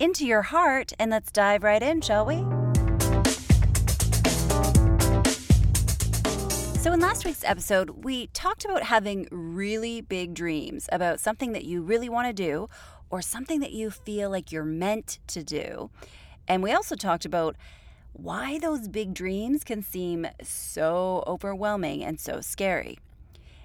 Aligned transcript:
into 0.00 0.26
your 0.26 0.42
heart, 0.42 0.92
and 0.98 1.10
let's 1.10 1.30
dive 1.30 1.62
right 1.62 1.82
in, 1.82 2.00
shall 2.00 2.24
we? 2.24 2.36
So, 6.78 6.94
in 6.94 7.00
last 7.00 7.26
week's 7.26 7.44
episode, 7.44 8.04
we 8.04 8.28
talked 8.28 8.64
about 8.64 8.84
having 8.84 9.28
really 9.30 10.00
big 10.00 10.32
dreams 10.32 10.88
about 10.90 11.20
something 11.20 11.52
that 11.52 11.64
you 11.64 11.82
really 11.82 12.08
want 12.08 12.26
to 12.28 12.32
do 12.32 12.70
or 13.10 13.20
something 13.20 13.60
that 13.60 13.72
you 13.72 13.90
feel 13.90 14.30
like 14.30 14.50
you're 14.50 14.64
meant 14.64 15.18
to 15.26 15.44
do. 15.44 15.90
And 16.48 16.62
we 16.62 16.72
also 16.72 16.96
talked 16.96 17.26
about 17.26 17.54
why 18.14 18.58
those 18.58 18.88
big 18.88 19.12
dreams 19.12 19.62
can 19.62 19.82
seem 19.82 20.26
so 20.42 21.22
overwhelming 21.26 22.02
and 22.02 22.18
so 22.18 22.40
scary. 22.40 22.98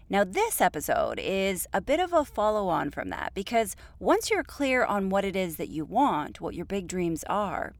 Now, 0.08 0.24
this 0.24 0.62
episode 0.62 1.20
is 1.20 1.66
a 1.74 1.82
bit 1.82 2.00
of 2.00 2.14
a 2.14 2.24
follow 2.24 2.68
on 2.68 2.92
from 2.92 3.10
that 3.10 3.32
because 3.34 3.76
once 3.98 4.30
you're 4.30 4.44
clear 4.44 4.86
on 4.86 5.10
what 5.10 5.26
it 5.26 5.36
is 5.36 5.56
that 5.56 5.70
you 5.70 5.84
want, 5.84 6.40
what 6.40 6.54
your 6.54 6.66
big 6.66 6.88
dreams 6.88 7.24
are, 7.28 7.74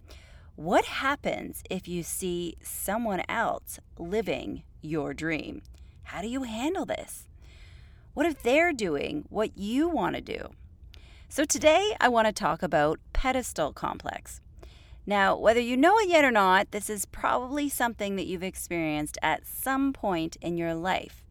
what 0.56 0.86
happens 0.86 1.62
if 1.70 1.88
you 1.88 2.02
see 2.02 2.56
someone 2.64 3.22
else 3.30 3.80
living 4.00 4.64
your 4.82 5.14
dream? 5.14 5.62
How 6.02 6.24
do 6.24 6.28
you 6.28 6.44
handle 6.44 6.86
this? 6.86 7.28
What 8.16 8.26
if 8.26 8.42
they're 8.42 8.74
doing 8.74 9.26
what 9.30 9.56
you 9.56 9.88
want 9.88 10.16
to 10.16 10.22
do? 10.22 10.50
So, 11.30 11.46
today 11.46 11.96
I 12.02 12.10
want 12.10 12.26
to 12.26 12.34
talk 12.34 12.64
about 12.64 13.00
pedestal 13.14 13.72
complex. 13.72 14.42
Now, 15.06 15.38
whether 15.38 15.60
you 15.60 15.78
know 15.78 16.00
it 16.00 16.10
yet 16.10 16.26
or 16.26 16.32
not, 16.32 16.72
this 16.72 16.90
is 16.90 17.06
probably 17.06 17.70
something 17.70 18.16
that 18.16 18.26
you've 18.26 18.42
experienced 18.42 19.20
at 19.22 19.46
some 19.46 19.94
point 19.94 20.38
in 20.42 20.58
your 20.58 20.74
life. 20.74 21.25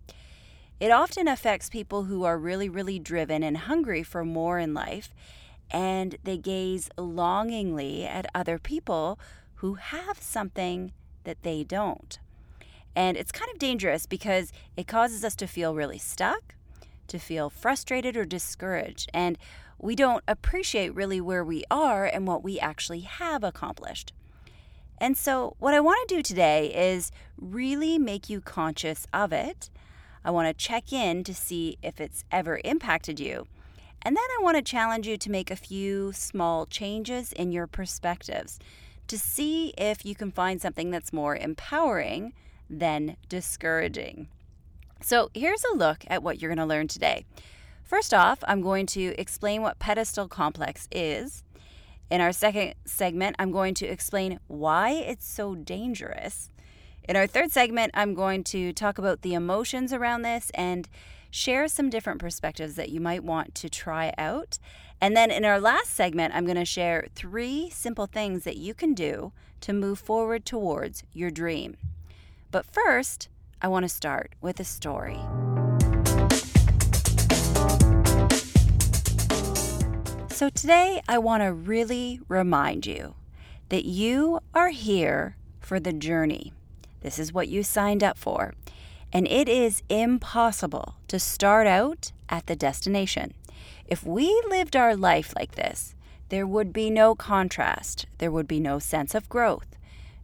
It 0.80 0.90
often 0.90 1.28
affects 1.28 1.68
people 1.68 2.04
who 2.04 2.24
are 2.24 2.38
really, 2.38 2.68
really 2.68 2.98
driven 2.98 3.42
and 3.42 3.56
hungry 3.56 4.02
for 4.02 4.24
more 4.24 4.58
in 4.58 4.74
life 4.74 5.14
and 5.70 6.16
they 6.22 6.36
gaze 6.36 6.88
longingly 6.96 8.06
at 8.06 8.26
other 8.34 8.58
people 8.58 9.18
who 9.56 9.74
have 9.74 10.18
something 10.20 10.92
that 11.24 11.42
they 11.42 11.64
don't. 11.64 12.18
And 12.94 13.16
it's 13.16 13.32
kind 13.32 13.50
of 13.50 13.58
dangerous 13.58 14.06
because 14.06 14.52
it 14.76 14.86
causes 14.86 15.24
us 15.24 15.34
to 15.36 15.46
feel 15.46 15.74
really 15.74 15.98
stuck, 15.98 16.54
to 17.08 17.18
feel 17.18 17.50
frustrated 17.50 18.16
or 18.16 18.24
discouraged, 18.24 19.10
and 19.12 19.36
we 19.78 19.96
don't 19.96 20.22
appreciate 20.28 20.94
really 20.94 21.20
where 21.20 21.44
we 21.44 21.64
are 21.70 22.04
and 22.04 22.26
what 22.26 22.44
we 22.44 22.60
actually 22.60 23.00
have 23.00 23.42
accomplished. 23.42 24.12
And 24.98 25.18
so, 25.18 25.56
what 25.58 25.74
I 25.74 25.80
want 25.80 26.08
to 26.08 26.14
do 26.14 26.22
today 26.22 26.72
is 26.72 27.10
really 27.36 27.98
make 27.98 28.30
you 28.30 28.40
conscious 28.40 29.08
of 29.12 29.32
it. 29.32 29.70
I 30.24 30.30
want 30.30 30.48
to 30.48 30.64
check 30.64 30.92
in 30.92 31.24
to 31.24 31.34
see 31.34 31.78
if 31.82 32.00
it's 32.00 32.24
ever 32.30 32.60
impacted 32.64 33.20
you 33.20 33.46
and 34.04 34.14
then 34.14 34.24
I 34.38 34.42
want 34.42 34.56
to 34.58 34.62
challenge 34.62 35.06
you 35.06 35.16
to 35.16 35.30
make 35.30 35.50
a 35.50 35.56
few 35.56 36.12
small 36.12 36.66
changes 36.66 37.32
in 37.32 37.52
your 37.52 37.66
perspectives 37.66 38.58
to 39.08 39.18
see 39.18 39.72
if 39.78 40.04
you 40.04 40.14
can 40.14 40.30
find 40.30 40.60
something 40.60 40.90
that's 40.90 41.12
more 41.12 41.36
empowering 41.36 42.34
than 42.68 43.16
discouraging. 43.28 44.28
So, 45.00 45.30
here's 45.34 45.64
a 45.64 45.76
look 45.76 46.04
at 46.06 46.22
what 46.22 46.40
you're 46.40 46.50
going 46.50 46.58
to 46.58 46.66
learn 46.66 46.88
today. 46.88 47.24
First 47.82 48.14
off, 48.14 48.38
I'm 48.46 48.62
going 48.62 48.86
to 48.86 49.14
explain 49.18 49.62
what 49.62 49.78
pedestal 49.78 50.28
complex 50.28 50.88
is. 50.90 51.42
In 52.10 52.20
our 52.20 52.32
second 52.32 52.74
segment, 52.84 53.36
I'm 53.38 53.50
going 53.50 53.74
to 53.74 53.86
explain 53.86 54.38
why 54.46 54.90
it's 54.90 55.26
so 55.26 55.54
dangerous. 55.54 56.50
In 57.06 57.16
our 57.16 57.26
third 57.26 57.52
segment, 57.52 57.90
I'm 57.92 58.14
going 58.14 58.44
to 58.44 58.72
talk 58.72 58.96
about 58.96 59.20
the 59.20 59.34
emotions 59.34 59.92
around 59.92 60.22
this 60.22 60.50
and 60.54 60.88
share 61.30 61.68
some 61.68 61.90
different 61.90 62.18
perspectives 62.18 62.76
that 62.76 62.88
you 62.88 62.98
might 62.98 63.22
want 63.22 63.54
to 63.56 63.68
try 63.68 64.14
out. 64.16 64.58
And 65.02 65.14
then 65.14 65.30
in 65.30 65.44
our 65.44 65.60
last 65.60 65.90
segment, 65.90 66.34
I'm 66.34 66.46
going 66.46 66.56
to 66.56 66.64
share 66.64 67.08
three 67.14 67.68
simple 67.68 68.06
things 68.06 68.44
that 68.44 68.56
you 68.56 68.72
can 68.72 68.94
do 68.94 69.32
to 69.60 69.74
move 69.74 69.98
forward 69.98 70.46
towards 70.46 71.02
your 71.12 71.30
dream. 71.30 71.76
But 72.50 72.64
first, 72.64 73.28
I 73.60 73.68
want 73.68 73.82
to 73.82 73.90
start 73.90 74.32
with 74.40 74.58
a 74.58 74.64
story. 74.64 75.20
So 80.30 80.48
today, 80.48 81.02
I 81.06 81.18
want 81.18 81.42
to 81.42 81.52
really 81.52 82.20
remind 82.28 82.86
you 82.86 83.14
that 83.68 83.84
you 83.84 84.40
are 84.54 84.70
here 84.70 85.36
for 85.60 85.78
the 85.78 85.92
journey. 85.92 86.54
This 87.04 87.18
is 87.18 87.34
what 87.34 87.48
you 87.48 87.62
signed 87.62 88.02
up 88.02 88.16
for. 88.16 88.54
And 89.12 89.28
it 89.28 89.46
is 89.46 89.82
impossible 89.90 90.94
to 91.08 91.18
start 91.18 91.66
out 91.66 92.12
at 92.30 92.46
the 92.46 92.56
destination. 92.56 93.34
If 93.86 94.04
we 94.04 94.42
lived 94.48 94.74
our 94.74 94.96
life 94.96 95.34
like 95.36 95.54
this, 95.54 95.94
there 96.30 96.46
would 96.46 96.72
be 96.72 96.88
no 96.88 97.14
contrast, 97.14 98.06
there 98.16 98.30
would 98.30 98.48
be 98.48 98.58
no 98.58 98.78
sense 98.78 99.14
of 99.14 99.28
growth, 99.28 99.76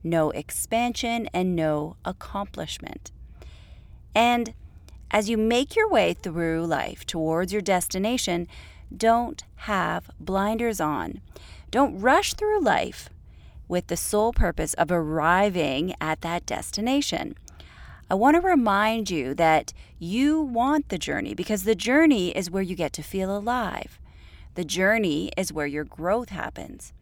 no 0.03 0.31
expansion, 0.31 1.29
and 1.35 1.55
no 1.55 1.97
accomplishment. 2.03 3.13
And 4.15 4.55
as 5.11 5.29
you 5.29 5.37
make 5.37 5.77
your 5.77 5.89
way 5.89 6.15
through 6.15 6.65
life 6.65 7.05
towards 7.05 7.53
your 7.53 7.63
destination, 7.63 8.49
don't 8.97 9.45
have 9.57 10.11
blinders 10.19 10.81
on. 10.81 11.21
Don't 11.71 12.01
rush 12.01 12.33
through 12.33 12.63
life 12.63 13.11
with 13.71 13.87
the 13.87 13.97
sole 13.97 14.33
purpose 14.33 14.75
of 14.75 14.91
arriving 14.91 15.95
at 16.01 16.21
that 16.23 16.45
destination. 16.45 17.37
I 18.11 18.15
want 18.15 18.35
to 18.35 18.41
remind 18.41 19.09
you 19.09 19.33
that 19.35 19.73
you 20.01 20.43
want 20.43 20.89
the 20.89 20.99
journey 20.99 21.33
because 21.33 21.63
the 21.63 21.77
journey 21.77 22.37
is 22.37 22.51
where 22.51 22.65
you 22.65 22.75
get 22.75 22.93
to 22.95 23.03
feel 23.03 23.35
alive. 23.35 24.01
The 24.57 24.65
journey 24.65 25.31
is 25.37 25.53
where 25.53 25.69
your 25.69 25.85
growth 25.85 26.31
happens. 26.31 26.93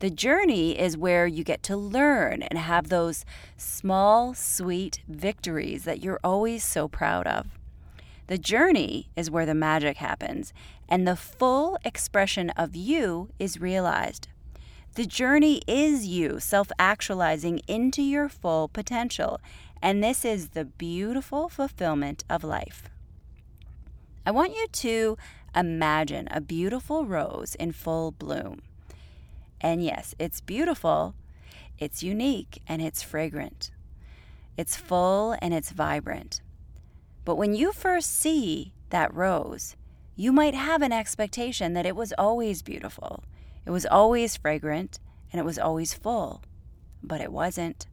The 0.00 0.10
journey 0.10 0.76
is 0.76 0.96
where 0.96 1.28
you 1.28 1.44
get 1.44 1.62
to 1.64 1.76
learn 1.76 2.42
and 2.42 2.58
have 2.58 2.88
those 2.88 3.24
small, 3.56 4.34
sweet 4.34 5.00
victories 5.06 5.84
that 5.84 6.02
you're 6.02 6.20
always 6.24 6.64
so 6.64 6.88
proud 6.88 7.28
of. 7.28 7.46
The 8.26 8.38
journey 8.38 9.08
is 9.14 9.30
where 9.30 9.46
the 9.46 9.54
magic 9.54 9.98
happens 9.98 10.52
and 10.88 11.06
the 11.06 11.16
full 11.16 11.78
expression 11.84 12.50
of 12.50 12.74
you 12.74 13.30
is 13.38 13.60
realized. 13.60 14.26
The 14.98 15.06
journey 15.06 15.62
is 15.68 16.08
you 16.08 16.40
self 16.40 16.72
actualizing 16.76 17.60
into 17.68 18.02
your 18.02 18.28
full 18.28 18.66
potential 18.66 19.40
and 19.80 20.02
this 20.02 20.24
is 20.24 20.48
the 20.48 20.64
beautiful 20.64 21.48
fulfillment 21.48 22.24
of 22.28 22.42
life. 22.42 22.90
I 24.26 24.32
want 24.32 24.56
you 24.56 24.66
to 24.66 25.16
imagine 25.54 26.26
a 26.32 26.40
beautiful 26.40 27.04
rose 27.04 27.54
in 27.54 27.70
full 27.70 28.10
bloom. 28.10 28.60
And 29.60 29.84
yes, 29.84 30.16
it's 30.18 30.40
beautiful, 30.40 31.14
it's 31.78 32.02
unique, 32.02 32.60
and 32.66 32.82
it's 32.82 33.00
fragrant. 33.00 33.70
It's 34.56 34.74
full 34.74 35.36
and 35.40 35.54
it's 35.54 35.70
vibrant. 35.70 36.40
But 37.24 37.36
when 37.36 37.54
you 37.54 37.70
first 37.70 38.12
see 38.16 38.72
that 38.90 39.14
rose, 39.14 39.76
you 40.16 40.32
might 40.32 40.56
have 40.56 40.82
an 40.82 40.90
expectation 40.90 41.74
that 41.74 41.86
it 41.86 41.94
was 41.94 42.12
always 42.18 42.62
beautiful, 42.62 43.22
it 43.68 43.70
was 43.70 43.84
always 43.84 44.34
fragrant, 44.34 44.98
and 45.30 45.38
it 45.38 45.44
was 45.44 45.58
always 45.58 45.92
full. 45.92 46.42
But 47.02 47.20
it 47.20 47.30
wasn't. 47.30 47.86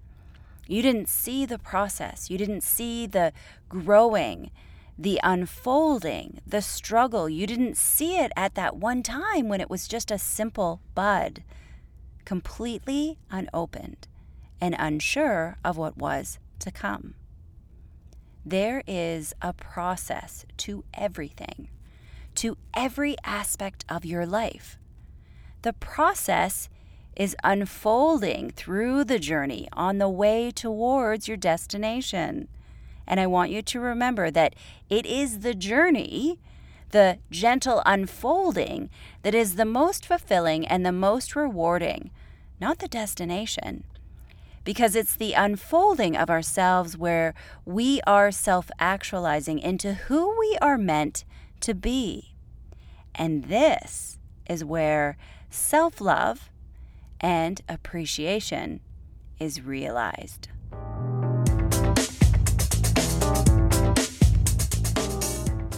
You 0.68 0.81
didn't 0.81 1.10
see 1.10 1.45
the 1.45 1.60
process. 1.60 2.30
You 2.30 2.38
didn't 2.38 2.62
see 2.62 3.06
the 3.06 3.33
growing, 3.68 4.51
the 4.98 5.19
unfolding, 5.22 6.39
the 6.48 6.62
struggle. 6.62 7.27
You 7.27 7.45
didn't 7.45 7.75
see 7.75 8.18
it 8.18 8.31
at 8.38 8.56
that 8.56 8.77
one 8.77 9.04
time 9.04 9.50
when 9.50 9.60
it 9.60 9.69
was 9.69 9.86
just 9.86 10.12
a 10.12 10.18
simple 10.18 10.80
bud, 10.95 11.44
completely 12.24 13.19
unopened 13.30 14.07
and 14.62 14.77
unsure 14.80 15.57
of 15.66 15.75
what 15.75 15.98
was 15.98 16.39
to 16.60 16.72
come. 16.72 17.16
There 18.45 18.81
is 18.88 19.33
a 19.42 19.51
process 19.51 20.45
to 20.56 20.86
everything, 20.94 21.68
to 22.36 22.56
every 22.74 23.18
aspect 23.25 23.83
of 23.89 24.06
your 24.06 24.25
life. 24.25 24.80
The 25.66 25.74
process 25.74 26.70
is 27.16 27.36
unfolding 27.44 28.52
through 28.52 29.04
the 29.04 29.18
journey 29.18 29.68
on 29.74 29.98
the 29.98 30.08
way 30.08 30.52
towards 30.52 31.28
your 31.28 31.38
destination. 31.38 32.50
And 33.08 33.20
I 33.20 33.26
want 33.26 33.50
you 33.50 33.64
to 33.64 33.80
remember 33.80 34.30
that 34.30 34.54
it 34.92 35.08
is 35.08 35.40
the 35.40 35.56
journey, 35.56 36.38
the 36.92 37.18
gentle 37.32 37.82
unfolding 37.84 38.92
that 39.24 39.34
is 39.34 39.56
the 39.56 39.66
most 39.66 40.06
fulfilling 40.06 40.68
and 40.68 40.86
the 40.86 40.92
most 40.92 41.36
rewarding, 41.36 42.12
not 42.62 42.78
the 42.78 42.88
destination. 42.88 43.86
Because 44.64 44.96
it's 44.96 45.16
the 45.16 45.34
unfolding 45.34 46.16
of 46.16 46.30
ourselves 46.30 46.96
where 46.96 47.34
we 47.66 48.02
are 48.06 48.30
self 48.30 48.70
actualizing 48.78 49.58
into 49.58 49.96
who 49.96 50.38
we 50.38 50.60
are 50.62 50.78
meant 50.78 51.26
to 51.62 51.74
be. 51.74 52.36
And 53.16 53.46
this 53.46 54.20
is 54.50 54.64
where 54.64 55.18
self 55.50 56.02
love 56.02 56.50
and 57.20 57.62
appreciation 57.68 58.82
is 59.40 59.62
realized. 59.62 60.50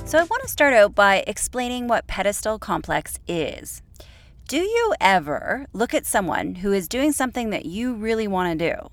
So, 0.06 0.18
I 0.18 0.24
want 0.24 0.42
to 0.44 0.48
start 0.48 0.74
out 0.74 0.96
by 0.96 1.24
explaining 1.28 1.88
what 1.88 2.08
pedestal 2.08 2.58
complex 2.60 3.20
is. 3.28 3.82
Do 4.48 4.58
you 4.58 4.94
ever 5.02 5.68
look 5.74 5.94
at 5.94 6.06
someone 6.06 6.56
who 6.56 6.72
is 6.72 6.88
doing 6.88 7.12
something 7.12 7.50
that 7.50 7.66
you 7.66 7.94
really 7.94 8.28
want 8.28 8.58
to 8.58 8.72
do? 8.72 8.90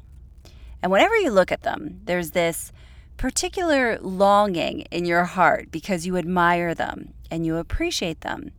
And 0.83 0.91
whenever 0.91 1.17
you 1.17 1.31
look 1.31 1.53
at 1.53 1.63
them, 1.63 2.01
there's 2.05 2.33
this 2.33 2.73
particular 3.17 3.97
longing 4.01 4.81
in 4.91 5.05
your 5.05 5.25
heart 5.25 5.71
because 5.71 6.05
you 6.05 6.17
admire 6.17 6.75
them 6.75 7.15
and 7.31 7.47
you 7.47 7.57
appreciate 7.57 8.23
them. 8.23 8.51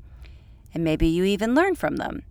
And 0.75 0.83
maybe 0.83 1.07
you 1.07 1.23
even 1.23 1.55
learn 1.55 1.73
from 1.73 1.95
them. 1.95 2.23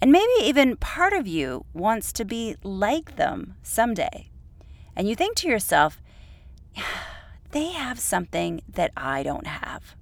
And 0.00 0.12
maybe 0.12 0.32
even 0.40 0.76
part 0.76 1.12
of 1.12 1.26
you 1.26 1.66
wants 1.74 2.12
to 2.12 2.24
be 2.24 2.56
like 2.62 3.16
them 3.16 3.56
someday. 3.62 4.30
And 4.94 5.08
you 5.08 5.16
think 5.16 5.36
to 5.38 5.48
yourself, 5.48 6.00
they 7.50 7.72
have 7.72 7.98
something 7.98 8.62
that 8.68 8.92
I 8.96 9.22
don't 9.22 9.46
have. 9.46 9.96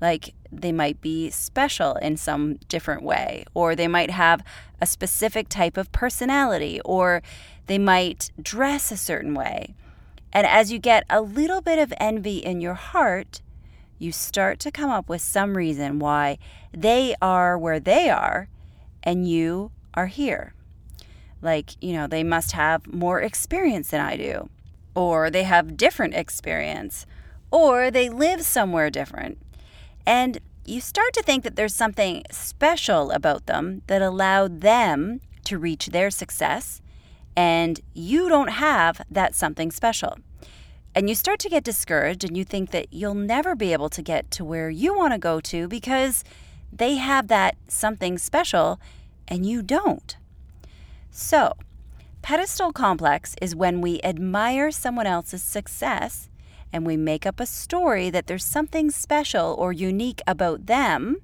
Like 0.00 0.34
they 0.50 0.72
might 0.72 1.00
be 1.00 1.28
special 1.28 1.96
in 1.96 2.16
some 2.16 2.56
different 2.68 3.02
way, 3.02 3.44
or 3.52 3.76
they 3.76 3.88
might 3.88 4.10
have 4.10 4.42
a 4.80 4.86
specific 4.86 5.48
type 5.48 5.76
of 5.76 5.92
personality, 5.92 6.80
or 6.84 7.22
they 7.66 7.78
might 7.78 8.30
dress 8.40 8.90
a 8.90 8.96
certain 8.96 9.34
way. 9.34 9.74
And 10.32 10.46
as 10.46 10.72
you 10.72 10.78
get 10.78 11.04
a 11.10 11.20
little 11.20 11.60
bit 11.60 11.78
of 11.78 11.92
envy 11.98 12.38
in 12.38 12.60
your 12.60 12.74
heart, 12.74 13.42
you 14.00 14.10
start 14.10 14.58
to 14.60 14.72
come 14.72 14.90
up 14.90 15.08
with 15.08 15.20
some 15.20 15.56
reason 15.56 16.00
why 16.00 16.38
they 16.72 17.14
are 17.22 17.56
where 17.56 17.78
they 17.78 18.10
are 18.10 18.48
and 19.04 19.28
you 19.28 19.70
are 19.94 20.08
here. 20.08 20.54
Like, 21.40 21.80
you 21.80 21.92
know, 21.92 22.08
they 22.08 22.24
must 22.24 22.52
have 22.52 22.92
more 22.92 23.20
experience 23.20 23.90
than 23.90 24.00
I 24.00 24.16
do 24.16 24.48
or 24.94 25.30
they 25.30 25.44
have 25.44 25.76
different 25.76 26.14
experience, 26.14 27.06
or 27.50 27.90
they 27.90 28.08
live 28.08 28.42
somewhere 28.42 28.90
different. 28.90 29.38
And 30.06 30.38
you 30.64 30.80
start 30.80 31.12
to 31.14 31.22
think 31.22 31.44
that 31.44 31.56
there's 31.56 31.74
something 31.74 32.24
special 32.30 33.10
about 33.10 33.46
them 33.46 33.82
that 33.86 34.02
allowed 34.02 34.60
them 34.60 35.20
to 35.44 35.58
reach 35.58 35.86
their 35.86 36.10
success, 36.10 36.80
and 37.36 37.80
you 37.94 38.28
don't 38.28 38.50
have 38.50 39.02
that 39.10 39.34
something 39.34 39.70
special. 39.70 40.18
And 40.94 41.08
you 41.08 41.14
start 41.14 41.38
to 41.40 41.48
get 41.48 41.62
discouraged, 41.62 42.24
and 42.24 42.36
you 42.36 42.44
think 42.44 42.72
that 42.72 42.92
you'll 42.92 43.14
never 43.14 43.54
be 43.54 43.72
able 43.72 43.88
to 43.90 44.02
get 44.02 44.30
to 44.32 44.44
where 44.44 44.70
you 44.70 44.96
want 44.96 45.12
to 45.12 45.18
go 45.18 45.40
to 45.40 45.68
because 45.68 46.24
they 46.72 46.96
have 46.96 47.28
that 47.28 47.56
something 47.68 48.18
special 48.18 48.80
and 49.28 49.46
you 49.46 49.62
don't. 49.62 50.16
So, 51.10 51.54
Pedestal 52.22 52.72
complex 52.72 53.34
is 53.40 53.54
when 53.54 53.80
we 53.80 54.00
admire 54.02 54.70
someone 54.70 55.06
else's 55.06 55.42
success 55.42 56.28
and 56.72 56.84
we 56.84 56.96
make 56.96 57.24
up 57.24 57.40
a 57.40 57.46
story 57.46 58.10
that 58.10 58.26
there's 58.26 58.44
something 58.44 58.90
special 58.90 59.54
or 59.58 59.72
unique 59.72 60.20
about 60.26 60.66
them, 60.66 61.16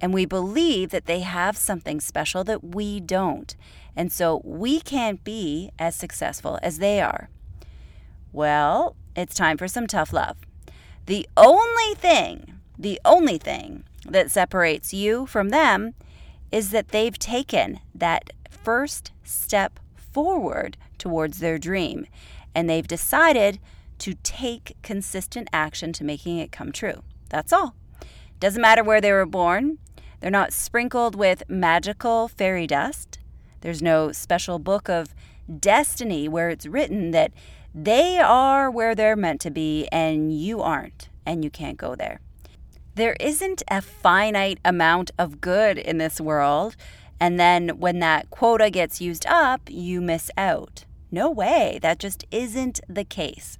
and 0.00 0.12
we 0.12 0.26
believe 0.26 0.90
that 0.90 1.06
they 1.06 1.20
have 1.20 1.56
something 1.56 2.00
special 2.00 2.44
that 2.44 2.64
we 2.74 3.00
don't. 3.00 3.56
And 3.96 4.10
so 4.10 4.42
we 4.44 4.80
can't 4.80 5.22
be 5.22 5.70
as 5.78 5.94
successful 5.94 6.58
as 6.62 6.78
they 6.78 7.00
are. 7.00 7.28
Well, 8.34 8.96
it's 9.14 9.36
time 9.36 9.56
for 9.56 9.68
some 9.68 9.86
tough 9.86 10.12
love. 10.12 10.38
The 11.06 11.28
only 11.36 11.94
thing, 11.94 12.58
the 12.76 13.00
only 13.04 13.38
thing 13.38 13.84
that 14.08 14.32
separates 14.32 14.92
you 14.92 15.26
from 15.26 15.50
them 15.50 15.94
is 16.50 16.70
that 16.70 16.88
they've 16.88 17.16
taken 17.16 17.78
that 17.94 18.32
first 18.50 19.12
step 19.22 19.78
forward 19.94 20.76
towards 20.98 21.38
their 21.38 21.58
dream, 21.58 22.08
and 22.56 22.68
they've 22.68 22.88
decided 22.88 23.60
to 23.98 24.14
take 24.24 24.76
consistent 24.82 25.48
action 25.52 25.92
to 25.92 26.02
making 26.02 26.38
it 26.38 26.50
come 26.50 26.72
true. 26.72 27.04
That's 27.28 27.52
all. 27.52 27.76
Doesn't 28.40 28.60
matter 28.60 28.82
where 28.82 29.00
they 29.00 29.12
were 29.12 29.26
born, 29.26 29.78
they're 30.18 30.28
not 30.28 30.52
sprinkled 30.52 31.14
with 31.14 31.48
magical 31.48 32.26
fairy 32.26 32.66
dust. 32.66 33.20
There's 33.60 33.80
no 33.80 34.10
special 34.10 34.58
book 34.58 34.88
of 34.88 35.14
destiny 35.60 36.28
where 36.28 36.50
it's 36.50 36.66
written 36.66 37.12
that 37.12 37.32
they 37.74 38.18
are 38.18 38.70
where 38.70 38.94
they're 38.94 39.16
meant 39.16 39.40
to 39.42 39.50
be 39.50 39.88
and 39.90 40.32
you 40.32 40.60
aren't, 40.60 41.08
and 41.26 41.44
you 41.44 41.50
can't 41.50 41.76
go 41.76 41.94
there. 41.94 42.20
There 42.94 43.16
isn't 43.18 43.62
a 43.68 43.82
finite 43.82 44.60
amount 44.64 45.10
of 45.18 45.40
good 45.40 45.78
in 45.78 45.98
this 45.98 46.20
world 46.20 46.76
and 47.20 47.38
then 47.38 47.70
when 47.78 48.00
that 48.00 48.30
quota 48.30 48.70
gets 48.70 49.00
used 49.00 49.26
up, 49.26 49.62
you 49.68 50.00
miss 50.00 50.30
out. 50.36 50.84
No 51.10 51.30
way, 51.30 51.78
that 51.82 51.98
just 51.98 52.24
isn't 52.30 52.80
the 52.88 53.04
case. 53.04 53.58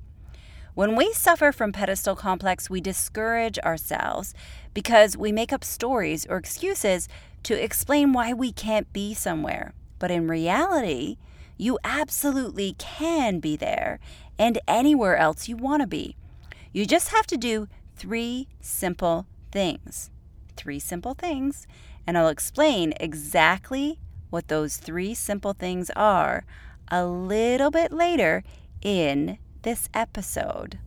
When 0.75 0.97
we 0.97 1.13
suffer 1.13 1.53
from 1.53 1.71
pedestal 1.71 2.17
complex, 2.17 2.69
we 2.69 2.81
discourage 2.81 3.59
ourselves 3.61 4.35
because 4.75 5.17
we 5.17 5.31
make 5.31 5.53
up 5.53 5.63
stories 5.63 6.27
or 6.27 6.37
excuses 6.37 7.09
to 7.45 7.55
explain 7.55 8.13
why 8.13 8.33
we 8.33 8.51
can't 8.51 8.93
be 8.93 9.15
somewhere. 9.15 9.73
But 10.01 10.11
in 10.11 10.27
reality, 10.27 11.17
you 11.57 11.79
absolutely 11.85 12.75
can 12.79 13.41
be 13.41 13.57
there 13.57 13.99
and 14.39 14.59
anywhere 14.67 15.17
else 15.17 15.49
you 15.49 15.57
want 15.57 15.81
to 15.83 15.87
be. 15.87 16.17
You 16.73 16.87
just 16.87 17.09
have 17.09 17.27
to 17.29 17.37
do 17.37 17.69
three 17.97 18.49
simple 18.61 19.27
things. 19.53 20.11
Three 20.57 20.79
simple 20.79 21.15
things 21.15 21.67
and 22.07 22.19
I'll 22.19 22.29
explain 22.29 22.93
exactly 23.01 23.99
what 24.31 24.49
those 24.49 24.77
three 24.77 25.15
simple 25.15 25.53
things 25.53 25.91
are 25.97 26.45
a 26.89 27.07
little 27.07 27.71
bit 27.71 27.93
later 27.93 28.43
in 28.83 29.39
this 29.63 29.89
episode. 29.95 30.79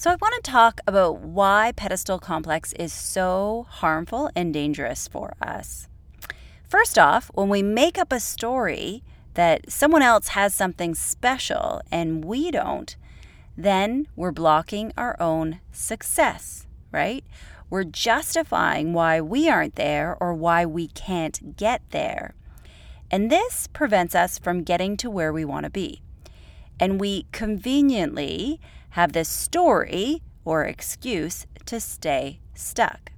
So, 0.00 0.10
I 0.10 0.14
want 0.14 0.32
to 0.42 0.50
talk 0.50 0.80
about 0.86 1.20
why 1.20 1.74
pedestal 1.76 2.18
complex 2.18 2.72
is 2.72 2.90
so 2.90 3.66
harmful 3.68 4.30
and 4.34 4.50
dangerous 4.50 5.06
for 5.06 5.34
us. 5.42 5.88
First 6.66 6.98
off, 6.98 7.30
when 7.34 7.50
we 7.50 7.62
make 7.62 7.98
up 7.98 8.10
a 8.10 8.18
story 8.18 9.02
that 9.34 9.70
someone 9.70 10.00
else 10.00 10.28
has 10.28 10.54
something 10.54 10.94
special 10.94 11.82
and 11.92 12.24
we 12.24 12.50
don't, 12.50 12.96
then 13.58 14.08
we're 14.16 14.32
blocking 14.32 14.90
our 14.96 15.20
own 15.20 15.60
success, 15.70 16.66
right? 16.90 17.22
We're 17.68 17.84
justifying 17.84 18.94
why 18.94 19.20
we 19.20 19.50
aren't 19.50 19.74
there 19.74 20.16
or 20.18 20.32
why 20.32 20.64
we 20.64 20.88
can't 20.88 21.58
get 21.58 21.82
there. 21.90 22.34
And 23.10 23.30
this 23.30 23.66
prevents 23.66 24.14
us 24.14 24.38
from 24.38 24.62
getting 24.62 24.96
to 24.96 25.10
where 25.10 25.30
we 25.30 25.44
want 25.44 25.64
to 25.64 25.70
be. 25.70 26.00
And 26.80 26.98
we 26.98 27.26
conveniently 27.32 28.62
have 28.90 29.12
this 29.12 29.28
story 29.28 30.22
or 30.44 30.64
excuse 30.64 31.46
to 31.66 31.80
stay 31.80 32.40
stuck. 32.54 33.12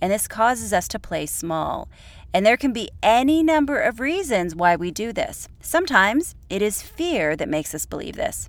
And 0.00 0.12
this 0.12 0.26
causes 0.26 0.72
us 0.72 0.88
to 0.88 0.98
play 0.98 1.26
small. 1.26 1.88
And 2.34 2.44
there 2.44 2.56
can 2.56 2.72
be 2.72 2.90
any 3.02 3.42
number 3.42 3.78
of 3.78 4.00
reasons 4.00 4.56
why 4.56 4.74
we 4.74 4.90
do 4.90 5.12
this. 5.12 5.48
Sometimes 5.60 6.34
it 6.48 6.62
is 6.62 6.82
fear 6.82 7.36
that 7.36 7.48
makes 7.48 7.74
us 7.74 7.86
believe 7.86 8.16
this. 8.16 8.48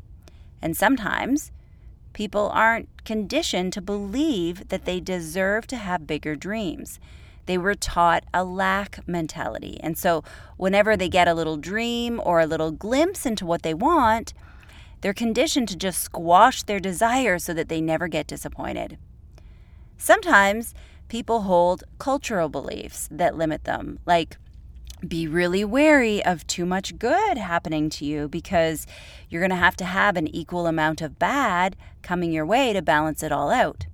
And 0.61 0.75
sometimes 0.77 1.51
people 2.13 2.49
aren't 2.53 2.87
conditioned 3.03 3.73
to 3.73 3.81
believe 3.81 4.69
that 4.69 4.85
they 4.85 4.99
deserve 4.99 5.67
to 5.67 5.75
have 5.75 6.07
bigger 6.07 6.35
dreams. 6.35 6.99
They 7.45 7.57
were 7.57 7.75
taught 7.75 8.23
a 8.33 8.45
lack 8.45 9.05
mentality. 9.05 9.77
And 9.81 9.97
so, 9.97 10.23
whenever 10.55 10.95
they 10.95 11.09
get 11.09 11.27
a 11.27 11.33
little 11.33 11.57
dream 11.57 12.21
or 12.23 12.39
a 12.39 12.45
little 12.45 12.71
glimpse 12.71 13.25
into 13.25 13.45
what 13.45 13.63
they 13.63 13.73
want, 13.73 14.33
they're 15.03 15.13
conditioned 15.13 15.67
to 15.67 15.75
just 15.75 16.01
squash 16.01 16.63
their 16.63 16.79
desire 16.79 17.37
so 17.37 17.53
that 17.53 17.67
they 17.67 17.81
never 17.81 18.07
get 18.07 18.25
disappointed. 18.25 18.97
Sometimes 19.97 20.73
people 21.09 21.41
hold 21.41 21.83
cultural 21.99 22.47
beliefs 22.47 23.09
that 23.11 23.35
limit 23.35 23.65
them, 23.65 23.99
like 24.05 24.37
be 25.05 25.27
really 25.27 25.65
wary 25.65 26.23
of 26.23 26.47
too 26.47 26.65
much 26.65 26.97
good 26.97 27.37
happening 27.37 27.89
to 27.89 28.05
you 28.05 28.29
because 28.29 28.87
you're 29.29 29.41
going 29.41 29.49
to 29.49 29.57
have 29.57 29.75
to 29.75 29.83
have 29.83 30.15
an 30.15 30.33
equal 30.33 30.67
amount 30.67 31.01
of 31.01 31.19
bad 31.19 31.75
coming 32.01 32.31
your 32.31 32.45
way 32.45 32.71
to 32.71 32.81
balance 32.81 33.21
it 33.21 33.31
all 33.33 33.51
out. 33.51 33.85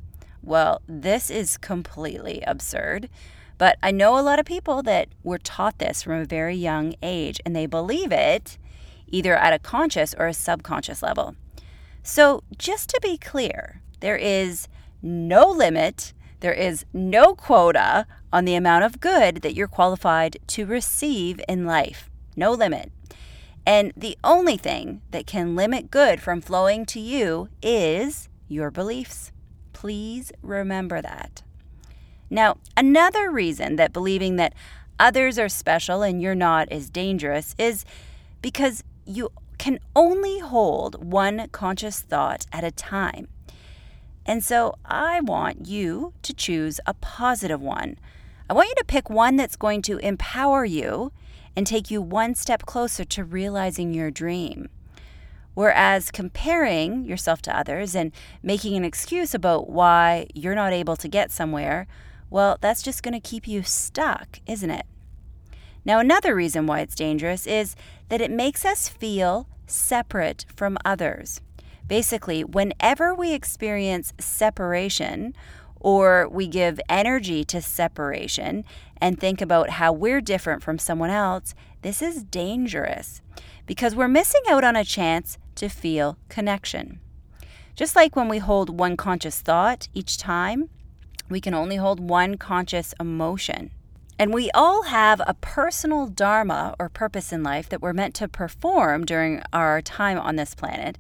Well, 0.44 0.84
this 0.88 1.32
is 1.32 1.58
completely 1.58 2.44
absurd. 2.46 3.10
But 3.58 3.80
I 3.82 3.90
know 3.90 4.18
a 4.18 4.22
lot 4.22 4.38
of 4.38 4.46
people 4.46 4.84
that 4.84 5.10
were 5.24 5.40
taught 5.40 5.80
this 5.80 6.04
from 6.04 6.22
a 6.22 6.26
very 6.26 6.56
young 6.56 6.94
age 7.02 7.42
and 7.44 7.56
they 7.56 7.66
believe 7.66 8.12
it, 8.12 8.60
either 9.12 9.36
at 9.36 9.54
a 9.54 9.60
conscious 9.60 10.14
or 10.18 10.28
a 10.28 10.34
subconscious 10.34 11.02
level. 11.02 11.36
So, 12.04 12.44
just 12.58 12.90
to 12.90 13.00
be 13.02 13.18
clear, 13.18 13.82
there 14.00 14.18
is 14.18 14.68
no 15.02 15.50
limit, 15.50 16.14
there 16.40 16.54
is 16.54 16.86
no 16.94 17.36
quota 17.36 18.08
on 18.32 18.46
the 18.46 18.56
amount 18.56 18.86
of 18.86 19.00
good 19.00 19.38
that 19.38 19.54
you're 19.54 19.68
qualified 19.68 20.38
to 20.48 20.66
receive 20.66 21.42
in 21.48 21.66
life. 21.66 22.10
No 22.36 22.52
limit. 22.52 22.92
And 23.66 23.92
the 23.96 24.18
only 24.24 24.58
thing 24.58 25.02
that 25.12 25.28
can 25.28 25.56
limit 25.56 25.92
good 25.92 26.22
from 26.22 26.42
flowing 26.42 26.86
to 26.88 27.00
you 27.00 27.50
is 27.62 28.30
your 28.48 28.72
beliefs. 28.72 29.32
Please 29.74 30.32
remember 30.42 31.02
that. 31.02 31.44
Now, 32.30 32.58
another 32.78 33.30
reason 33.30 33.76
that 33.76 33.94
believing 33.94 34.36
that 34.38 34.54
others 35.00 35.40
are 35.40 35.50
special 35.50 36.02
and 36.02 36.22
you're 36.22 36.36
not 36.36 36.72
is 36.72 36.90
dangerous 36.90 37.56
is 37.58 37.86
because 38.42 38.84
you 39.10 39.32
can 39.58 39.80
only 39.96 40.40
hold 40.40 41.04
one 41.04 41.48
conscious 41.52 42.00
thought 42.02 42.46
at 42.54 42.64
a 42.64 42.72
time. 42.72 43.28
And 44.26 44.44
so 44.44 44.76
I 44.86 45.20
want 45.22 45.68
you 45.68 46.14
to 46.22 46.34
choose 46.34 46.80
a 46.86 46.94
positive 46.94 47.60
one. 47.60 47.98
I 48.50 48.54
want 48.54 48.70
you 48.70 48.76
to 48.76 48.86
pick 48.86 49.10
one 49.10 49.36
that's 49.36 49.56
going 49.56 49.82
to 49.84 49.98
empower 49.98 50.64
you 50.64 51.12
and 51.56 51.66
take 51.66 51.90
you 51.90 52.02
one 52.02 52.36
step 52.36 52.66
closer 52.66 53.04
to 53.06 53.24
realizing 53.24 53.94
your 53.94 54.12
dream. 54.12 54.70
Whereas 55.56 56.12
comparing 56.12 57.04
yourself 57.04 57.42
to 57.44 57.58
others 57.58 57.96
and 57.96 58.12
making 58.44 58.78
an 58.78 58.86
excuse 58.86 59.34
about 59.34 59.70
why 59.70 60.28
you're 60.34 60.56
not 60.56 60.72
able 60.72 60.96
to 60.98 61.08
get 61.08 61.32
somewhere, 61.32 61.88
well, 62.30 62.58
that's 62.62 62.84
just 62.84 63.02
going 63.02 63.20
to 63.20 63.20
keep 63.20 63.48
you 63.48 63.64
stuck, 63.64 64.40
isn't 64.46 64.70
it? 64.70 64.86
Now, 65.86 66.00
another 66.00 66.36
reason 66.36 66.68
why 66.68 66.82
it's 66.82 66.96
dangerous 66.96 67.48
is 67.48 67.76
that 68.10 68.22
it 68.22 68.32
makes 68.32 68.66
us 68.66 68.90
feel 68.90 69.48
separate 69.66 70.46
from 70.56 70.78
others. 70.84 71.42
Basically, 71.88 72.44
whenever 72.44 73.16
we 73.16 73.34
experience 73.34 74.14
separation 74.20 75.34
or 75.80 76.28
we 76.30 76.48
give 76.48 76.80
energy 76.90 77.44
to 77.46 77.62
separation 77.62 78.66
and 78.98 79.20
think 79.20 79.42
about 79.42 79.72
how 79.72 79.92
we're 79.94 80.22
different 80.22 80.62
from 80.62 80.78
someone 80.78 81.10
else, 81.10 81.56
this 81.82 82.02
is 82.02 82.24
dangerous 82.24 83.22
because 83.66 83.96
we're 83.96 84.08
missing 84.08 84.42
out 84.50 84.64
on 84.64 84.76
a 84.76 84.84
chance 84.84 85.38
to 85.56 85.70
feel 85.70 86.18
connection. 86.28 87.00
Just 87.76 87.96
like 87.96 88.16
when 88.16 88.28
we 88.28 88.40
hold 88.40 88.78
one 88.78 88.98
conscious 88.98 89.42
thought 89.42 89.88
each 89.94 90.18
time, 90.18 90.70
we 91.30 91.40
can 91.40 91.54
only 91.54 91.78
hold 91.78 92.00
one 92.00 92.36
conscious 92.36 92.94
emotion. 93.00 93.72
And 94.20 94.34
we 94.34 94.52
all 94.52 94.84
have 94.84 95.22
a 95.26 95.34
personal 95.34 96.06
dharma 96.06 96.76
or 96.78 96.90
purpose 96.90 97.32
in 97.32 97.42
life 97.42 97.70
that 97.70 97.82
we're 97.82 97.94
meant 97.94 98.14
to 98.16 98.28
perform 98.28 99.06
during 99.06 99.42
our 99.54 99.82
time 99.82 100.20
on 100.20 100.36
this 100.36 100.54
planet, 100.54 100.98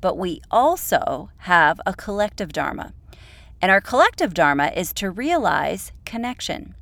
but 0.00 0.16
we 0.16 0.40
also 0.50 1.28
have 1.40 1.78
a 1.84 1.92
collective 1.92 2.50
dharma. 2.50 2.94
And 3.60 3.70
our 3.70 3.82
collective 3.82 4.32
dharma 4.32 4.72
is 4.74 4.94
to 4.94 5.10
realize 5.10 5.92
connection. 6.06 6.74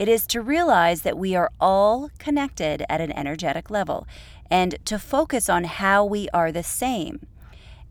It 0.00 0.08
is 0.08 0.26
to 0.26 0.42
realize 0.42 1.02
that 1.02 1.16
we 1.16 1.36
are 1.36 1.52
all 1.60 2.10
connected 2.18 2.84
at 2.88 3.00
an 3.00 3.12
energetic 3.12 3.70
level 3.70 4.08
and 4.50 4.84
to 4.84 4.98
focus 4.98 5.48
on 5.48 5.62
how 5.62 6.04
we 6.04 6.28
are 6.30 6.50
the 6.50 6.64
same 6.64 7.24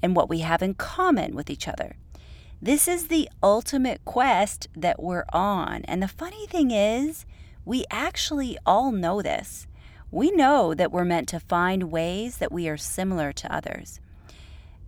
and 0.02 0.14
what 0.14 0.28
we 0.28 0.40
have 0.40 0.62
in 0.62 0.74
common 0.74 1.36
with 1.36 1.50
each 1.50 1.70
other. 1.70 1.96
This 2.62 2.90
is 2.90 3.08
the 3.08 3.30
ultimate 3.42 4.04
quest 4.04 4.68
that 4.76 5.02
we're 5.02 5.26
on. 5.32 5.84
And 5.86 6.04
the 6.04 6.10
funny 6.10 6.46
thing 6.46 6.72
is, 6.72 7.26
we 7.64 7.86
actually 7.90 8.58
all 8.66 8.92
know 8.92 9.22
this. 9.22 9.66
We 10.12 10.32
know 10.32 10.74
that 10.74 10.92
we're 10.92 11.06
meant 11.06 11.30
to 11.30 11.40
find 11.40 11.92
ways 11.92 12.38
that 12.38 12.52
we 12.52 12.68
are 12.68 12.76
similar 12.76 13.32
to 13.32 13.54
others. 13.54 14.02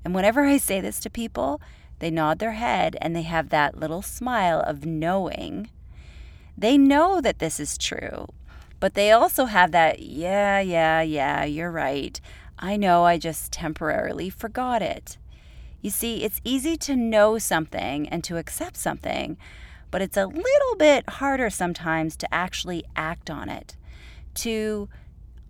And 0.03 0.13
whenever 0.13 0.43
I 0.43 0.57
say 0.57 0.81
this 0.81 0.99
to 1.01 1.09
people, 1.09 1.61
they 1.99 2.11
nod 2.11 2.39
their 2.39 2.53
head 2.53 2.97
and 2.99 3.15
they 3.15 3.21
have 3.21 3.49
that 3.49 3.79
little 3.79 4.01
smile 4.01 4.59
of 4.59 4.85
knowing. 4.85 5.69
They 6.57 6.77
know 6.77 7.21
that 7.21 7.39
this 7.39 7.59
is 7.59 7.77
true, 7.77 8.27
but 8.79 8.95
they 8.95 9.11
also 9.11 9.45
have 9.45 9.71
that, 9.71 10.01
yeah, 10.01 10.59
yeah, 10.59 11.01
yeah, 11.01 11.45
you're 11.45 11.71
right. 11.71 12.19
I 12.59 12.75
know 12.75 13.05
I 13.05 13.17
just 13.17 13.53
temporarily 13.53 14.29
forgot 14.29 14.81
it. 14.81 15.17
You 15.81 15.89
see, 15.89 16.23
it's 16.23 16.41
easy 16.43 16.77
to 16.77 16.95
know 16.95 17.37
something 17.37 18.07
and 18.09 18.23
to 18.23 18.37
accept 18.37 18.77
something, 18.77 19.37
but 19.89 20.01
it's 20.01 20.17
a 20.17 20.27
little 20.27 20.75
bit 20.77 21.09
harder 21.09 21.49
sometimes 21.49 22.15
to 22.17 22.33
actually 22.33 22.83
act 22.95 23.29
on 23.29 23.49
it, 23.49 23.75
to 24.35 24.89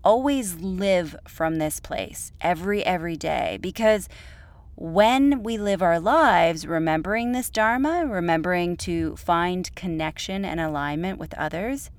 always 0.03 0.55
live 0.55 1.15
from 1.27 1.57
this 1.57 1.79
place 1.79 2.31
every, 2.41 2.83
every 2.83 3.17
day, 3.17 3.59
because 3.61 4.07
when 4.75 5.43
we 5.43 5.57
live 5.57 5.81
our 5.81 5.99
lives 5.99 6.65
remembering 6.65 7.33
this 7.33 7.49
Dharma, 7.49 8.05
remembering 8.07 8.77
to 8.77 9.15
find 9.17 9.73
connection 9.75 10.43
and 10.43 10.59
alignment 10.59 11.19
with 11.19 11.33
others, 11.35 11.91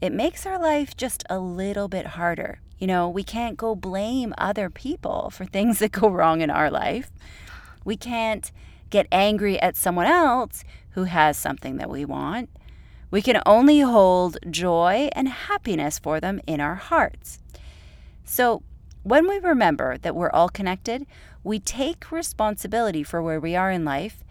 it 0.00 0.12
makes 0.12 0.44
our 0.44 0.58
life 0.58 0.96
just 0.96 1.24
a 1.30 1.38
little 1.38 1.88
bit 1.88 2.08
harder. 2.08 2.60
You 2.78 2.86
know, 2.86 3.08
we 3.08 3.22
can't 3.22 3.56
go 3.56 3.74
blame 3.74 4.34
other 4.36 4.68
people 4.68 5.30
for 5.30 5.44
things 5.46 5.78
that 5.80 5.92
go 5.92 6.08
wrong 6.08 6.40
in 6.40 6.50
our 6.50 6.70
life. 6.70 7.10
We 7.90 7.96
can't 7.96 8.52
get 8.88 9.08
angry 9.10 9.60
at 9.60 9.74
someone 9.76 10.06
else 10.06 10.62
who 10.90 11.04
has 11.04 11.36
something 11.36 11.76
that 11.78 11.90
we 11.90 12.04
want. 12.04 12.48
We 13.10 13.20
can 13.20 13.42
only 13.44 13.80
hold 13.80 14.38
joy 14.48 15.08
and 15.10 15.26
happiness 15.26 15.98
for 15.98 16.20
them 16.20 16.40
in 16.46 16.60
our 16.60 16.76
hearts. 16.76 17.40
So, 18.24 18.62
when 19.02 19.28
we 19.28 19.40
remember 19.40 19.98
that 19.98 20.14
we're 20.14 20.30
all 20.30 20.48
connected, 20.48 21.04
we 21.42 21.58
take 21.58 22.12
responsibility 22.12 23.02
for 23.02 23.20
where 23.20 23.40
we 23.40 23.56
are 23.56 23.72
in 23.72 23.84
life 23.84 24.22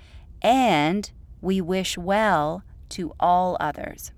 and 0.42 1.12
we 1.42 1.60
wish 1.60 1.98
well 1.98 2.64
to 2.92 3.14
all 3.20 3.58
others. 3.60 4.14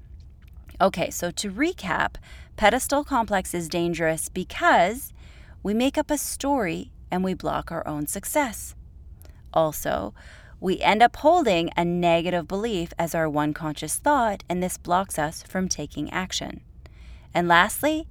Okay, 0.79 1.09
so 1.09 1.31
to 1.31 1.51
recap, 1.51 2.17
pedestal 2.57 3.03
complex 3.03 3.55
is 3.55 3.67
dangerous 3.67 4.29
because 4.29 5.11
we 5.63 5.73
make 5.73 5.97
up 5.97 6.11
a 6.11 6.17
story 6.19 6.91
and 7.09 7.23
we 7.23 7.33
block 7.33 7.71
our 7.71 7.87
own 7.87 8.05
success. 8.05 8.75
Also, 9.53 10.13
we 10.59 10.79
end 10.79 11.01
up 11.01 11.15
holding 11.17 11.71
a 11.75 11.83
negative 11.83 12.47
belief 12.47 12.93
as 12.99 13.15
our 13.15 13.27
one 13.27 13.53
conscious 13.53 13.97
thought, 13.97 14.43
and 14.47 14.61
this 14.61 14.77
blocks 14.77 15.17
us 15.17 15.41
from 15.43 15.67
taking 15.67 16.11
action. 16.11 16.61
And 17.33 17.47
lastly, 17.47 18.07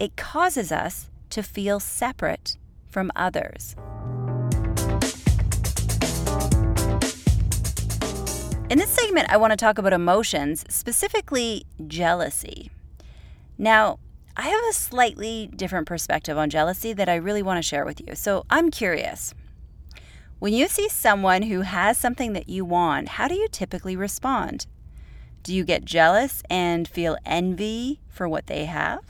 it 0.00 0.16
causes 0.16 0.72
us 0.72 1.08
to 1.30 1.42
feel 1.42 1.78
separate 1.78 2.56
from 2.88 3.12
others. 3.14 3.76
In 8.68 8.78
this 8.78 8.90
segment, 8.90 9.30
I 9.30 9.36
want 9.36 9.50
to 9.52 9.56
talk 9.56 9.78
about 9.78 9.92
emotions, 9.92 10.64
specifically 10.70 11.66
jealousy. 11.86 12.70
Now, 13.58 13.98
I 14.34 14.48
have 14.48 14.60
a 14.70 14.72
slightly 14.72 15.50
different 15.54 15.86
perspective 15.86 16.38
on 16.38 16.48
jealousy 16.48 16.94
that 16.94 17.08
I 17.08 17.16
really 17.16 17.42
want 17.42 17.58
to 17.58 17.62
share 17.62 17.84
with 17.84 18.00
you. 18.00 18.14
So 18.14 18.46
I'm 18.48 18.70
curious. 18.70 19.34
When 20.42 20.54
you 20.54 20.66
see 20.66 20.88
someone 20.88 21.42
who 21.42 21.60
has 21.60 21.96
something 21.96 22.32
that 22.32 22.48
you 22.48 22.64
want, 22.64 23.10
how 23.10 23.28
do 23.28 23.36
you 23.36 23.46
typically 23.46 23.94
respond? 23.94 24.66
Do 25.44 25.54
you 25.54 25.62
get 25.62 25.84
jealous 25.84 26.42
and 26.50 26.88
feel 26.88 27.16
envy 27.24 28.00
for 28.08 28.28
what 28.28 28.48
they 28.48 28.64
have? 28.64 29.04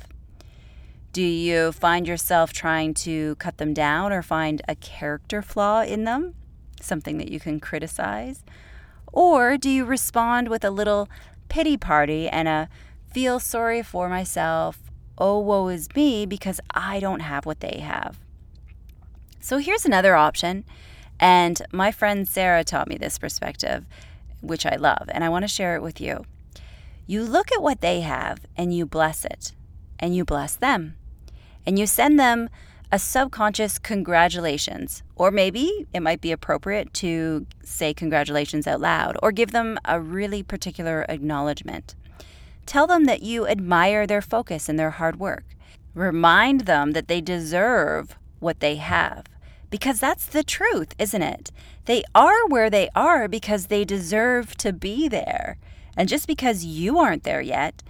Do 1.15 1.23
you 1.23 1.73
find 1.73 2.07
yourself 2.07 2.53
trying 2.53 2.93
to 3.09 3.37
cut 3.37 3.57
them 3.57 3.73
down 3.73 4.12
or 4.12 4.21
find 4.21 4.61
a 4.69 4.75
character 4.75 5.41
flaw 5.41 5.81
in 5.81 6.05
them, 6.05 6.35
something 6.83 7.17
that 7.17 7.31
you 7.31 7.41
can 7.41 7.61
criticize? 7.61 8.45
Or 9.11 9.57
do 9.57 9.71
you 9.71 9.87
respond 9.87 10.49
with 10.49 10.67
a 10.67 10.71
little 10.71 11.09
pity 11.49 11.79
party 11.79 12.29
and 12.29 12.47
a 12.47 12.69
feel 13.11 13.41
sorry 13.41 13.83
for 13.83 14.11
myself, 14.11 14.81
oh, 15.17 15.39
woe 15.39 15.69
is 15.69 15.89
me, 15.97 16.27
because 16.27 16.61
I 16.75 17.01
don't 17.01 17.21
have 17.21 17.47
what 17.47 17.61
they 17.61 17.79
have? 17.79 18.21
So 19.41 19.57
here's 19.57 19.87
another 19.87 20.15
option. 20.15 20.67
And 21.23 21.62
my 21.71 21.93
friend 21.93 22.29
Sarah 22.29 22.64
taught 22.64 22.88
me 22.88 22.99
this 22.99 23.17
perspective, 23.17 23.87
which 24.41 24.67
I 24.67 24.75
love, 24.75 25.09
and 25.12 25.23
I 25.23 25.29
want 25.29 25.45
to 25.45 25.49
share 25.49 25.76
it 25.76 25.83
with 25.83 26.00
you. 26.00 26.26
You 27.07 27.23
look 27.23 27.52
at 27.52 27.62
what 27.62 27.81
they 27.81 28.00
have 28.00 28.41
and 28.57 28.75
you 28.75 28.87
bless 28.87 29.25
it, 29.25 29.52
and 30.00 30.17
you 30.17 30.25
bless 30.25 30.57
them, 30.57 30.97
and 31.64 31.79
you 31.79 31.87
send 31.87 32.19
them 32.19 32.50
a 32.91 32.99
subconscious 32.99 33.79
congratulations, 33.79 35.05
or 35.14 35.31
maybe 35.31 35.87
it 35.95 36.00
might 36.00 36.21
be 36.21 36.33
appropriate 36.33 36.93
to 36.95 37.47
say 37.62 37.95
congratulations 37.95 38.67
out 38.67 38.81
loud 38.81 39.17
or 39.23 39.31
give 39.31 39.52
them 39.52 39.79
a 39.85 40.00
really 40.00 40.43
particular 40.43 41.07
acknowledgement. 41.09 41.95
Tell 42.67 42.88
them 42.88 43.05
that 43.05 43.23
you 43.23 43.47
admire 43.47 44.09
their 44.09 44.23
focus 44.23 44.69
and 44.69 44.76
their 44.76 44.91
hard 44.91 45.21
work. 45.21 45.45
Remind 45.95 46.62
them 46.62 46.93
that 46.93 47.07
they 47.07 47.21
deserve 47.21 48.17
what 48.41 48.59
they 48.59 48.75
have. 48.76 49.26
Because 49.73 50.00
that's 50.00 50.26
the 50.26 50.45
truth, 50.45 50.95
isn't 50.99 51.23
it? 51.23 51.50
They 51.87 52.05
are 52.14 52.47
where 52.47 52.69
they 52.69 52.91
are 52.95 53.26
because 53.26 53.69
they 53.69 53.87
deserve 53.87 54.55
to 54.59 54.71
be 54.71 55.09
there. 55.09 55.57
And 55.97 56.11
just 56.11 56.26
because 56.26 56.62
you 56.62 56.99
aren't 56.99 57.25
there 57.25 57.41
yet 57.41 57.83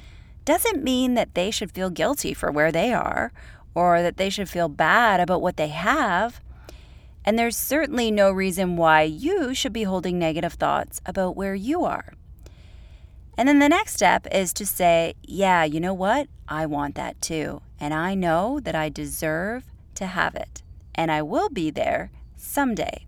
doesn't 0.44 0.84
mean 0.84 1.14
that 1.14 1.34
they 1.34 1.50
should 1.50 1.72
feel 1.72 1.90
guilty 1.90 2.34
for 2.34 2.52
where 2.52 2.70
they 2.70 2.92
are 2.92 3.32
or 3.74 4.00
that 4.00 4.16
they 4.16 4.30
should 4.30 4.48
feel 4.48 4.68
bad 4.68 5.18
about 5.18 5.42
what 5.42 5.56
they 5.56 5.68
have. 5.68 6.40
And 7.24 7.36
there's 7.36 7.56
certainly 7.56 8.12
no 8.12 8.30
reason 8.30 8.76
why 8.76 9.02
you 9.02 9.52
should 9.52 9.72
be 9.72 9.82
holding 9.82 10.20
negative 10.20 10.52
thoughts 10.52 11.00
about 11.04 11.34
where 11.34 11.56
you 11.56 11.84
are. 11.84 12.12
And 13.36 13.48
then 13.48 13.58
the 13.58 13.68
next 13.68 13.94
step 13.94 14.28
is 14.30 14.52
to 14.52 14.64
say, 14.64 15.14
yeah, 15.24 15.64
you 15.64 15.80
know 15.80 15.94
what? 15.94 16.28
I 16.46 16.64
want 16.64 16.94
that 16.94 17.20
too. 17.20 17.60
And 17.80 17.92
I 17.92 18.14
know 18.14 18.60
that 18.60 18.76
I 18.76 18.88
deserve 18.88 19.64
to 19.96 20.06
have 20.06 20.36
it. 20.36 20.62
And 20.94 21.10
I 21.10 21.22
will 21.22 21.48
be 21.48 21.70
there 21.70 22.10
someday. 22.36 23.06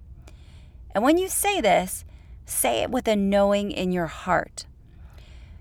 And 0.94 1.02
when 1.02 1.18
you 1.18 1.28
say 1.28 1.60
this, 1.60 2.04
say 2.46 2.82
it 2.82 2.90
with 2.90 3.08
a 3.08 3.16
knowing 3.16 3.70
in 3.70 3.92
your 3.92 4.06
heart. 4.06 4.66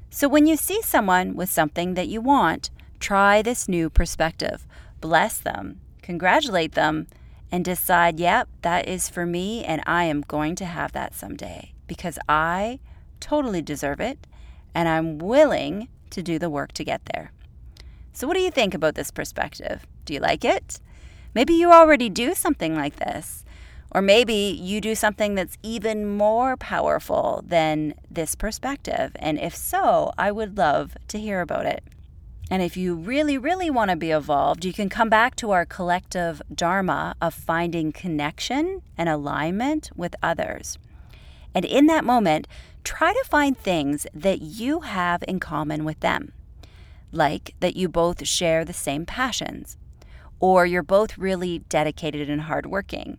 So 0.09 0.27
when 0.27 0.45
you 0.45 0.55
see 0.55 0.81
someone 0.81 1.35
with 1.35 1.49
something 1.49 1.95
that 1.95 2.07
you 2.07 2.21
want, 2.21 2.69
try 2.99 3.41
this 3.41 3.67
new 3.67 3.89
perspective. 3.89 4.67
Bless 5.01 5.37
them, 5.37 5.81
congratulate 6.01 6.73
them, 6.73 7.07
and 7.51 7.65
decide, 7.65 8.19
yep, 8.19 8.47
that 8.61 8.87
is 8.87 9.09
for 9.09 9.25
me, 9.25 9.63
and 9.63 9.81
I 9.85 10.05
am 10.05 10.21
going 10.21 10.55
to 10.55 10.65
have 10.65 10.91
that 10.93 11.13
someday 11.13 11.73
because 11.87 12.17
I 12.27 12.79
totally 13.19 13.61
deserve 13.61 13.99
it 13.99 14.25
and 14.73 14.89
I'm 14.89 15.17
willing 15.17 15.87
to 16.09 16.23
do 16.23 16.39
the 16.39 16.49
work 16.49 16.71
to 16.73 16.83
get 16.83 17.05
there. 17.13 17.31
So, 18.11 18.27
what 18.27 18.35
do 18.35 18.41
you 18.41 18.51
think 18.51 18.73
about 18.73 18.95
this 18.95 19.11
perspective? 19.11 19.85
Do 20.05 20.13
you 20.13 20.19
like 20.19 20.45
it? 20.45 20.79
Maybe 21.33 21.53
you 21.53 21.71
already 21.71 22.09
do 22.09 22.33
something 22.33 22.75
like 22.75 22.97
this. 22.97 23.43
Or 23.91 24.01
maybe 24.01 24.33
you 24.33 24.81
do 24.81 24.95
something 24.95 25.35
that's 25.35 25.57
even 25.61 26.07
more 26.07 26.57
powerful 26.57 27.43
than 27.45 27.93
this 28.09 28.33
perspective. 28.33 29.11
And 29.17 29.39
if 29.39 29.55
so, 29.55 30.11
I 30.17 30.31
would 30.31 30.57
love 30.57 30.97
to 31.09 31.19
hear 31.19 31.41
about 31.41 31.67
it. 31.67 31.83
And 32.49 32.61
if 32.61 32.75
you 32.75 32.95
really, 32.95 33.37
really 33.37 33.69
want 33.69 33.91
to 33.91 33.95
be 33.95 34.11
evolved, 34.11 34.65
you 34.65 34.73
can 34.73 34.89
come 34.89 35.09
back 35.09 35.35
to 35.37 35.51
our 35.51 35.65
collective 35.65 36.41
dharma 36.53 37.15
of 37.21 37.33
finding 37.33 37.91
connection 37.91 38.81
and 38.97 39.09
alignment 39.09 39.91
with 39.95 40.15
others. 40.21 40.77
And 41.55 41.63
in 41.63 41.85
that 41.87 42.03
moment, 42.03 42.47
try 42.83 43.13
to 43.13 43.29
find 43.29 43.57
things 43.57 44.05
that 44.13 44.41
you 44.41 44.81
have 44.81 45.23
in 45.27 45.39
common 45.39 45.85
with 45.85 45.99
them, 45.99 46.33
like 47.11 47.53
that 47.59 47.75
you 47.75 47.87
both 47.87 48.27
share 48.27 48.65
the 48.65 48.73
same 48.73 49.05
passions, 49.05 49.77
or 50.43 50.65
you're 50.65 50.83
both 50.83 51.17
really 51.17 51.59
dedicated 51.69 52.29
and 52.29 52.41
hardworking. 52.41 53.17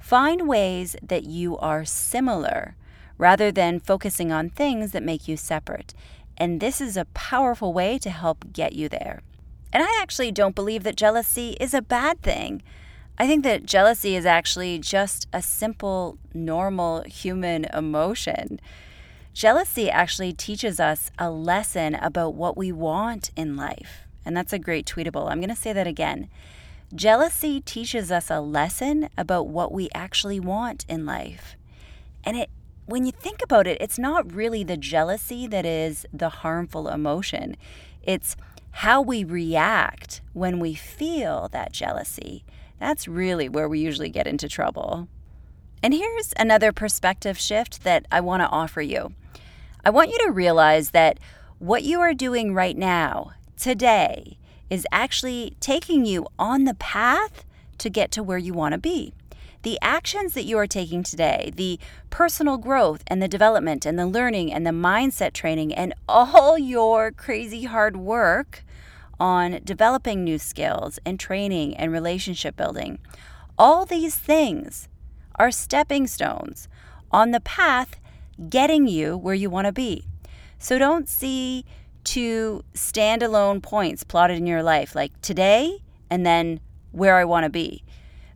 Find 0.00 0.48
ways 0.48 0.96
that 1.02 1.24
you 1.24 1.58
are 1.58 1.84
similar 1.84 2.74
rather 3.18 3.52
than 3.52 3.78
focusing 3.78 4.32
on 4.32 4.48
things 4.48 4.92
that 4.92 5.02
make 5.02 5.28
you 5.28 5.36
separate. 5.36 5.92
And 6.38 6.60
this 6.60 6.80
is 6.80 6.96
a 6.96 7.04
powerful 7.12 7.74
way 7.74 7.98
to 7.98 8.08
help 8.08 8.50
get 8.50 8.72
you 8.72 8.88
there. 8.88 9.20
And 9.74 9.82
I 9.82 9.98
actually 10.00 10.32
don't 10.32 10.54
believe 10.54 10.84
that 10.84 10.96
jealousy 10.96 11.50
is 11.60 11.74
a 11.74 11.82
bad 11.82 12.22
thing. 12.22 12.62
I 13.18 13.26
think 13.26 13.44
that 13.44 13.66
jealousy 13.66 14.16
is 14.16 14.24
actually 14.24 14.78
just 14.78 15.28
a 15.34 15.42
simple, 15.42 16.16
normal 16.32 17.02
human 17.02 17.66
emotion. 17.74 18.58
Jealousy 19.34 19.90
actually 19.90 20.32
teaches 20.32 20.80
us 20.80 21.10
a 21.18 21.28
lesson 21.28 21.94
about 21.96 22.34
what 22.34 22.56
we 22.56 22.72
want 22.72 23.32
in 23.36 23.54
life. 23.54 24.04
And 24.24 24.34
that's 24.34 24.54
a 24.54 24.58
great 24.58 24.86
tweetable. 24.86 25.30
I'm 25.30 25.40
going 25.40 25.50
to 25.50 25.54
say 25.54 25.74
that 25.74 25.86
again. 25.86 26.30
Jealousy 26.94 27.60
teaches 27.60 28.12
us 28.12 28.30
a 28.30 28.40
lesson 28.40 29.08
about 29.18 29.48
what 29.48 29.72
we 29.72 29.88
actually 29.94 30.38
want 30.38 30.84
in 30.88 31.04
life. 31.04 31.56
And 32.22 32.36
it 32.36 32.50
when 32.86 33.06
you 33.06 33.12
think 33.12 33.42
about 33.42 33.66
it, 33.66 33.78
it's 33.80 33.98
not 33.98 34.32
really 34.32 34.62
the 34.62 34.76
jealousy 34.76 35.46
that 35.46 35.64
is 35.64 36.04
the 36.12 36.28
harmful 36.28 36.86
emotion. 36.86 37.56
It's 38.02 38.36
how 38.72 39.00
we 39.00 39.24
react 39.24 40.20
when 40.34 40.60
we 40.60 40.74
feel 40.74 41.48
that 41.52 41.72
jealousy. 41.72 42.44
That's 42.78 43.08
really 43.08 43.48
where 43.48 43.68
we 43.68 43.80
usually 43.80 44.10
get 44.10 44.26
into 44.26 44.48
trouble. 44.48 45.08
And 45.82 45.94
here's 45.94 46.34
another 46.36 46.72
perspective 46.72 47.38
shift 47.38 47.84
that 47.84 48.04
I 48.12 48.20
want 48.20 48.42
to 48.42 48.48
offer 48.48 48.82
you. 48.82 49.14
I 49.84 49.90
want 49.90 50.10
you 50.10 50.18
to 50.26 50.30
realize 50.30 50.90
that 50.90 51.18
what 51.58 51.84
you 51.84 52.00
are 52.00 52.14
doing 52.14 52.52
right 52.52 52.76
now, 52.76 53.32
today, 53.58 54.38
is 54.70 54.86
actually 54.92 55.56
taking 55.60 56.04
you 56.04 56.26
on 56.38 56.64
the 56.64 56.74
path 56.74 57.44
to 57.78 57.90
get 57.90 58.10
to 58.12 58.22
where 58.22 58.38
you 58.38 58.52
want 58.52 58.72
to 58.72 58.78
be. 58.78 59.12
The 59.62 59.78
actions 59.80 60.34
that 60.34 60.44
you 60.44 60.58
are 60.58 60.66
taking 60.66 61.02
today, 61.02 61.52
the 61.54 61.78
personal 62.10 62.58
growth 62.58 63.02
and 63.06 63.22
the 63.22 63.28
development 63.28 63.86
and 63.86 63.98
the 63.98 64.06
learning 64.06 64.52
and 64.52 64.66
the 64.66 64.70
mindset 64.70 65.32
training, 65.32 65.74
and 65.74 65.94
all 66.08 66.58
your 66.74 67.10
crazy 67.10 67.64
hard 67.64 67.96
work 67.96 68.64
on 69.18 69.60
developing 69.64 70.22
new 70.22 70.38
skills 70.38 70.98
and 71.06 71.18
training 71.18 71.76
and 71.76 71.92
relationship 71.92 72.56
building. 72.56 72.98
All 73.58 73.84
these 73.86 74.16
things 74.16 74.88
are 75.36 75.50
stepping 75.50 76.06
stones 76.06 76.68
on 77.10 77.30
the 77.30 77.40
path 77.40 78.00
getting 78.48 78.86
you 78.86 79.16
where 79.16 79.34
you 79.34 79.48
want 79.48 79.66
to 79.66 79.72
be. 79.72 80.06
So 80.58 80.78
don't 80.78 81.08
see 81.08 81.64
two 82.04 82.64
standalone 82.74 83.62
points 83.62 84.04
plotted 84.04 84.38
in 84.38 84.46
your 84.46 84.62
life, 84.62 84.94
like 84.94 85.20
today 85.20 85.78
and 86.10 86.24
then 86.24 86.60
where 86.92 87.16
I 87.16 87.24
want 87.24 87.44
to 87.44 87.50
be. 87.50 87.82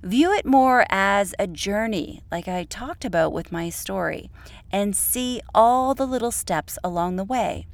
View 0.03 0.33
it 0.33 0.47
more 0.47 0.87
as 0.89 1.35
a 1.39 1.47
journey, 1.47 2.23
like 2.31 2.49
I 2.49 2.65
talked 2.65 3.05
about 3.05 3.33
with 3.33 3.53
my 3.53 3.69
story, 3.69 4.31
and 4.71 4.97
see 4.97 5.41
all 5.55 5.95
the 5.95 6.07
little 6.07 6.31
steps 6.31 6.79
along 6.85 7.17
the 7.17 7.25
way 7.25 7.67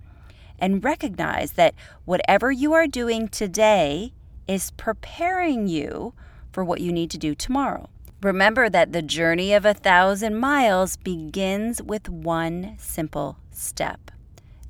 and 0.59 0.85
recognize 0.85 1.53
that 1.53 1.75
whatever 2.05 2.51
you 2.51 2.73
are 2.73 2.87
doing 2.87 3.29
today 3.29 4.13
is 4.47 4.71
preparing 4.73 5.69
you 5.69 6.15
for 6.53 6.65
what 6.65 6.81
you 6.81 6.93
need 6.93 7.11
to 7.11 7.19
do 7.19 7.35
tomorrow. 7.35 7.89
Remember 8.23 8.71
that 8.71 8.93
the 8.93 9.03
journey 9.03 9.53
of 9.53 9.67
a 9.67 9.75
thousand 9.75 10.37
miles 10.37 10.97
begins 10.97 11.83
with 11.83 12.09
one 12.09 12.77
simple 12.79 13.37
step. 13.51 14.11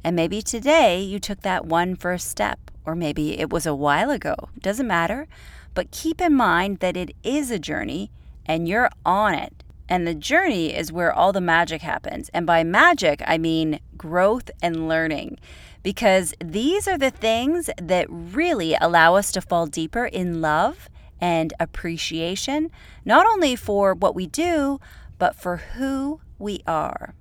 And 0.05 0.15
maybe 0.15 0.43
today 0.43 1.01
you 1.01 1.19
took 1.19 1.41
that 1.41 1.65
one 1.65 1.97
first 1.97 2.29
step, 2.29 2.71
or 2.85 2.95
maybe 2.95 3.41
it 3.41 3.51
was 3.51 3.65
a 3.65 3.75
while 3.75 4.11
ago. 4.11 4.37
Doesn't 4.61 4.87
matter. 4.87 5.27
But 5.73 5.91
keep 5.91 6.21
in 6.21 6.35
mind 6.35 6.79
that 6.81 6.97
it 6.97 7.17
is 7.25 7.51
a 7.51 7.59
journey 7.59 8.11
and 8.47 8.69
you're 8.69 8.91
on 9.05 9.35
it. 9.35 9.65
And 9.89 10.07
the 10.07 10.15
journey 10.15 10.75
is 10.75 10.93
where 10.93 11.13
all 11.13 11.33
the 11.33 11.41
magic 11.41 11.83
happens. 11.83 12.31
And 12.35 12.47
by 12.47 12.65
magic, 12.65 13.23
I 13.27 13.39
mean 13.39 13.81
growth 13.97 14.51
and 14.63 14.89
learning 14.89 15.39
because 15.83 16.35
these 16.43 16.87
are 16.89 16.99
the 16.99 17.11
things 17.11 17.69
that 17.81 18.07
really 18.09 18.75
allow 18.81 19.17
us 19.17 19.33
to 19.33 19.41
fall 19.41 19.67
deeper 19.67 20.07
in 20.07 20.41
love 20.41 20.89
and 21.21 21.53
appreciation, 21.61 22.71
not 23.05 23.27
only 23.27 23.57
for 23.57 23.95
what 23.95 24.15
we 24.15 24.27
do, 24.27 24.81
but 25.19 25.37
for 25.37 25.59
who 25.59 26.21
we 26.39 26.63
are. 26.67 27.15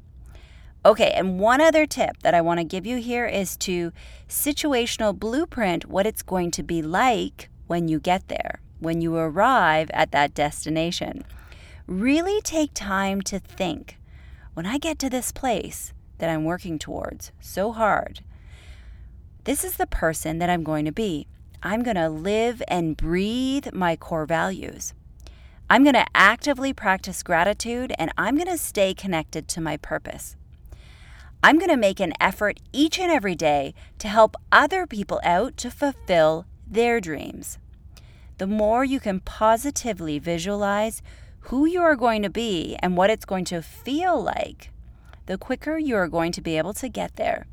Okay, 0.86 1.12
and 1.12 1.40
one 1.40 1.62
other 1.62 1.86
tip 1.86 2.18
that 2.24 2.34
I 2.34 2.42
want 2.42 2.60
to 2.60 2.66
give 2.66 2.86
you 2.86 2.98
here 2.98 3.26
is 3.26 3.56
to 3.58 3.94
situational 4.28 5.18
blueprint 5.18 5.86
what 5.86 6.06
it's 6.06 6.22
going 6.22 6.52
to 6.52 6.64
be 6.64 6.82
like 6.82 7.50
when 7.68 7.88
you 7.88 8.02
get 8.02 8.28
there, 8.28 8.60
when 8.80 9.00
you 9.00 9.16
arrive 9.16 9.90
at 9.94 10.12
that 10.12 10.34
destination. 10.34 11.24
Really 11.88 12.42
take 12.42 12.74
time 12.74 13.22
to 13.22 13.40
think 13.40 13.98
when 14.54 14.66
I 14.66 14.78
get 14.78 15.00
to 15.00 15.10
this 15.10 15.32
place 15.32 15.94
that 16.18 16.30
I'm 16.30 16.44
working 16.44 16.78
towards 16.78 17.32
so 17.40 17.72
hard, 17.72 18.20
this 19.46 19.64
is 19.64 19.78
the 19.78 19.88
person 19.88 20.40
that 20.40 20.50
I'm 20.50 20.64
going 20.64 20.84
to 20.84 20.92
be. 20.92 21.28
I'm 21.62 21.82
going 21.82 21.96
to 21.96 22.10
live 22.10 22.62
and 22.68 22.98
breathe 22.98 23.68
my 23.72 23.96
core 23.96 24.26
values. 24.26 24.94
I'm 25.70 25.84
going 25.84 25.96
to 25.96 26.06
actively 26.14 26.74
practice 26.74 27.24
gratitude 27.24 27.94
and 27.98 28.12
I'm 28.18 28.36
going 28.36 28.50
to 28.50 28.58
stay 28.58 28.94
connected 28.94 29.48
to 29.48 29.62
my 29.62 29.78
purpose. 29.78 30.36
I'm 31.46 31.60
going 31.60 31.70
to 31.70 31.76
make 31.76 32.00
an 32.00 32.14
effort 32.22 32.62
each 32.72 32.98
and 32.98 33.12
every 33.12 33.36
day 33.36 33.74
to 34.00 34.08
help 34.08 34.38
other 34.50 34.88
people 34.88 35.20
out 35.26 35.58
to 35.58 35.70
fulfill 35.70 36.46
their 36.66 37.02
dreams. 37.02 37.58
The 38.38 38.48
more 38.48 38.86
you 38.86 39.02
can 39.02 39.20
positively 39.20 40.20
visualize 40.20 41.02
who 41.48 41.66
you 41.66 41.82
are 41.82 41.98
going 41.98 42.22
to 42.22 42.30
be 42.30 42.78
and 42.80 42.96
what 42.96 43.10
it's 43.10 43.26
going 43.26 43.44
to 43.46 43.62
feel 43.62 44.24
like, 44.24 44.72
the 45.26 45.38
quicker 45.38 45.78
you 45.78 45.98
are 45.98 46.08
going 46.08 46.32
to 46.32 46.42
be 46.42 46.58
able 46.58 46.74
to 46.76 46.88
get 46.88 47.18
there 47.18 47.46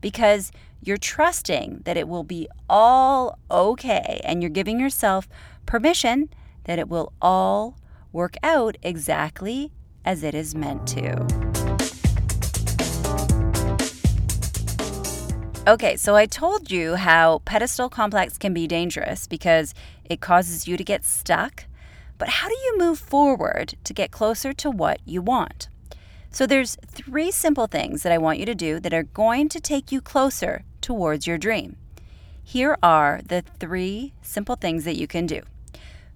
because 0.00 0.52
you're 0.80 0.96
trusting 0.96 1.82
that 1.84 1.96
it 1.96 2.06
will 2.06 2.24
be 2.24 2.46
all 2.70 3.40
okay 3.50 4.20
and 4.22 4.40
you're 4.40 4.50
giving 4.50 4.78
yourself 4.78 5.28
permission 5.66 6.28
that 6.64 6.78
it 6.78 6.88
will 6.88 7.12
all 7.20 7.76
work 8.12 8.36
out 8.44 8.76
exactly 8.84 9.72
as 10.04 10.22
it 10.22 10.32
is 10.32 10.54
meant 10.54 10.86
to. 10.86 11.51
Okay, 15.64 15.96
so 15.96 16.16
I 16.16 16.26
told 16.26 16.72
you 16.72 16.96
how 16.96 17.40
pedestal 17.44 17.88
complex 17.88 18.36
can 18.36 18.52
be 18.52 18.66
dangerous 18.66 19.28
because 19.28 19.74
it 20.04 20.20
causes 20.20 20.66
you 20.66 20.76
to 20.76 20.82
get 20.82 21.04
stuck. 21.04 21.66
But 22.18 22.28
how 22.28 22.48
do 22.48 22.54
you 22.54 22.78
move 22.78 22.98
forward 22.98 23.74
to 23.84 23.94
get 23.94 24.10
closer 24.10 24.52
to 24.54 24.68
what 24.68 24.98
you 25.04 25.22
want? 25.22 25.68
So 26.30 26.48
there's 26.48 26.76
three 26.88 27.30
simple 27.30 27.68
things 27.68 28.02
that 28.02 28.10
I 28.10 28.18
want 28.18 28.40
you 28.40 28.46
to 28.46 28.56
do 28.56 28.80
that 28.80 28.92
are 28.92 29.04
going 29.04 29.48
to 29.50 29.60
take 29.60 29.92
you 29.92 30.00
closer 30.00 30.64
towards 30.80 31.28
your 31.28 31.38
dream. 31.38 31.76
here 32.42 32.76
are 32.82 33.20
the 33.24 33.42
three 33.60 34.12
simple 34.20 34.56
things 34.56 34.84
that 34.84 34.98
you 34.98 35.06
can 35.06 35.26
do. 35.26 35.42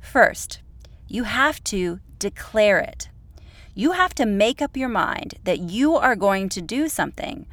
First, 0.00 0.60
you 1.06 1.24
have 1.24 1.62
to 1.64 2.00
declare 2.18 2.78
it. 2.78 3.08
You 3.74 3.92
have 3.92 4.14
to 4.16 4.26
make 4.26 4.60
up 4.60 4.76
your 4.76 4.88
mind 4.88 5.34
that 5.44 5.60
you 5.60 5.96
are 5.96 6.16
going 6.16 6.48
to 6.50 6.60
do 6.60 6.88
something 6.88 7.46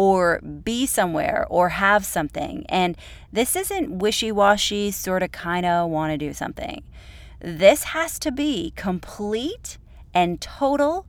or 0.00 0.40
be 0.40 0.86
somewhere 0.86 1.46
or 1.50 1.68
have 1.68 2.06
something. 2.06 2.64
And 2.70 2.96
this 3.30 3.54
isn't 3.54 3.98
wishy 3.98 4.32
washy, 4.32 4.90
sort 4.90 5.22
of, 5.22 5.30
kind 5.30 5.66
of 5.66 5.90
want 5.90 6.10
to 6.10 6.16
do 6.16 6.32
something. 6.32 6.82
This 7.38 7.84
has 7.84 8.18
to 8.20 8.32
be 8.32 8.72
complete 8.76 9.76
and 10.14 10.40
total, 10.40 11.06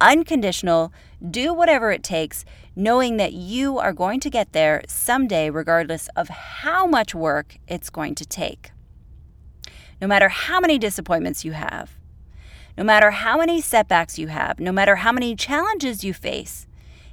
unconditional, 0.00 0.90
do 1.30 1.52
whatever 1.52 1.92
it 1.92 2.02
takes, 2.02 2.46
knowing 2.74 3.18
that 3.18 3.34
you 3.34 3.78
are 3.78 3.92
going 3.92 4.20
to 4.20 4.30
get 4.30 4.54
there 4.54 4.84
someday, 4.88 5.50
regardless 5.50 6.08
of 6.16 6.30
how 6.30 6.86
much 6.86 7.14
work 7.14 7.58
it's 7.68 7.90
going 7.90 8.14
to 8.14 8.24
take. 8.24 8.70
No 10.00 10.06
matter 10.06 10.30
how 10.30 10.60
many 10.60 10.78
disappointments 10.78 11.44
you 11.44 11.52
have, 11.52 11.98
no 12.78 12.84
matter 12.84 13.10
how 13.10 13.36
many 13.36 13.60
setbacks 13.60 14.18
you 14.18 14.28
have, 14.28 14.58
no 14.58 14.72
matter 14.72 14.96
how 14.96 15.12
many 15.12 15.36
challenges 15.36 16.04
you 16.04 16.14
face, 16.14 16.66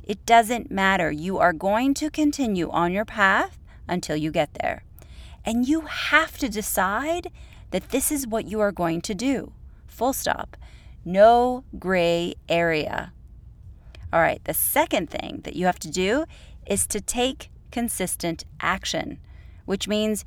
it 0.07 0.25
doesn't 0.25 0.71
matter. 0.71 1.11
You 1.11 1.37
are 1.37 1.51
going 1.51 1.93
to 1.95 2.09
continue 2.09 2.69
on 2.71 2.93
your 2.93 3.03
path 3.03 3.59
until 3.89 4.15
you 4.15 4.31
get 4.31 4.53
there. 4.61 4.83
And 5.43 5.67
you 5.67 5.81
have 5.81 6.37
to 6.37 6.47
decide 6.47 7.29
that 7.71 7.89
this 7.89 8.09
is 8.09 8.25
what 8.25 8.47
you 8.47 8.61
are 8.61 8.71
going 8.71 9.01
to 9.01 9.13
do. 9.13 9.51
Full 9.85 10.13
stop. 10.13 10.55
No 11.03 11.65
gray 11.77 12.35
area. 12.47 13.11
All 14.13 14.21
right, 14.21 14.41
the 14.45 14.53
second 14.53 15.09
thing 15.09 15.41
that 15.43 15.57
you 15.57 15.65
have 15.65 15.79
to 15.79 15.91
do 15.91 16.23
is 16.65 16.87
to 16.87 17.01
take 17.01 17.49
consistent 17.71 18.45
action, 18.61 19.19
which 19.65 19.89
means 19.89 20.23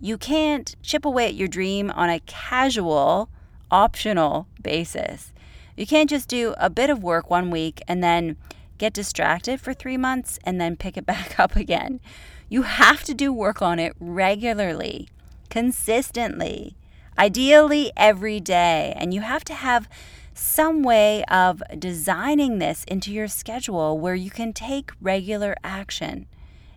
you 0.00 0.18
can't 0.18 0.74
chip 0.82 1.04
away 1.04 1.26
at 1.26 1.34
your 1.34 1.46
dream 1.46 1.92
on 1.92 2.10
a 2.10 2.18
casual, 2.26 3.28
optional 3.70 4.48
basis. 4.60 5.32
You 5.76 5.86
can't 5.86 6.10
just 6.10 6.28
do 6.28 6.54
a 6.58 6.68
bit 6.68 6.90
of 6.90 7.04
work 7.04 7.30
one 7.30 7.50
week 7.50 7.80
and 7.86 8.02
then 8.02 8.36
get 8.80 8.92
distracted 8.92 9.60
for 9.60 9.72
three 9.72 9.96
months, 9.96 10.38
and 10.42 10.60
then 10.60 10.76
pick 10.76 10.96
it 10.96 11.06
back 11.14 11.38
up 11.38 11.54
again. 11.54 12.00
You 12.48 12.62
have 12.62 13.04
to 13.04 13.14
do 13.14 13.32
work 13.32 13.62
on 13.62 13.78
it 13.78 13.94
regularly, 14.00 15.08
consistently, 15.48 16.76
ideally 17.16 17.92
every 17.96 18.40
day. 18.40 18.92
And 18.96 19.14
you 19.14 19.20
have 19.20 19.44
to 19.44 19.54
have 19.54 19.88
some 20.34 20.82
way 20.82 21.22
of 21.24 21.62
designing 21.78 22.58
this 22.58 22.82
into 22.84 23.12
your 23.12 23.28
schedule 23.28 23.98
where 23.98 24.14
you 24.14 24.30
can 24.30 24.52
take 24.52 24.90
regular 25.00 25.54
action. 25.62 26.26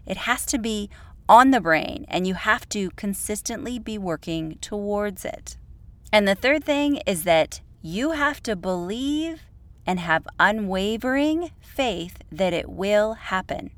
It 0.05 0.17
has 0.17 0.45
to 0.47 0.59
be 0.59 0.89
on 1.29 1.51
the 1.51 1.61
brain, 1.61 2.05
and 2.09 2.27
you 2.27 2.33
have 2.33 2.67
to 2.69 2.91
consistently 2.91 3.79
be 3.79 3.97
working 3.97 4.57
towards 4.59 5.23
it. 5.23 5.57
And 6.11 6.27
the 6.27 6.35
third 6.35 6.63
thing 6.65 6.97
is 7.07 7.23
that 7.23 7.61
you 7.81 8.11
have 8.11 8.43
to 8.43 8.55
believe 8.55 9.41
and 9.85 9.99
have 9.99 10.27
unwavering 10.39 11.51
faith 11.61 12.19
that 12.31 12.53
it 12.53 12.69
will 12.69 13.13
happen. 13.13 13.71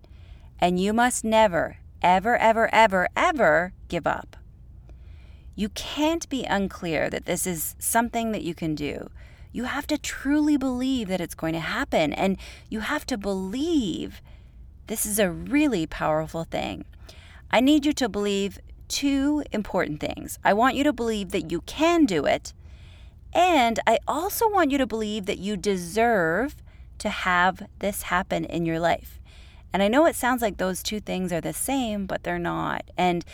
And 0.60 0.80
you 0.80 0.94
must 0.94 1.24
never, 1.24 1.78
ever, 2.02 2.38
ever, 2.38 2.74
ever, 2.74 3.08
ever 3.15 3.74
give 3.88 4.08
up. 4.08 4.36
You 5.56 5.70
can't 5.70 6.28
be 6.30 6.44
unclear 6.44 7.10
that 7.10 7.26
this 7.26 7.48
is 7.48 7.76
something 7.80 8.32
that 8.32 8.44
you 8.44 8.54
can 8.54 8.76
do. 8.76 9.10
You 9.52 9.63
have 9.63 9.88
to 9.88 9.98
truly 9.98 10.58
believe 10.58 11.08
that 11.08 11.22
it's 11.22 11.36
going 11.36 11.54
to 11.54 11.60
happen. 11.60 12.12
And 12.12 12.38
you 12.70 12.82
have 12.82 13.06
to 13.08 13.18
believe 13.18 14.22
this 14.88 15.06
is 15.06 15.18
a 15.18 15.32
really 15.32 15.88
powerful 15.88 16.44
thing. 16.44 16.86
I 17.50 17.62
need 17.62 17.86
you 17.86 17.94
to 17.94 18.10
believe 18.10 18.60
two 18.88 19.44
important 19.52 20.00
things. 20.00 20.38
I 20.44 20.54
want 20.54 20.76
you 20.76 20.84
to 20.84 20.94
believe 20.94 21.32
that 21.32 21.52
you 21.52 21.62
can 21.62 22.06
do 22.06 22.26
it 22.26 22.54
and 23.36 23.80
I 23.86 24.00
also 24.08 24.50
want 24.50 24.71
you 24.71 24.78
to 24.78 24.88
believe 24.88 25.26
that 25.26 25.39
you 25.39 25.58
deserve 25.58 26.56
to 27.00 27.10
have 27.10 27.67
this 27.80 28.04
happen 28.04 28.45
in 28.45 28.65
your 28.65 28.80
life. 28.80 29.19
And 29.74 29.84
I 29.84 29.89
know 29.89 30.06
it 30.06 30.15
sounds 30.15 30.41
like 30.41 30.56
those 30.56 30.82
two 30.82 31.02
things 31.02 31.34
are 31.34 31.41
the 31.41 31.52
same, 31.52 32.06
but 32.06 32.24
they're 32.24 32.39
not. 32.39 32.89
And 32.98 33.26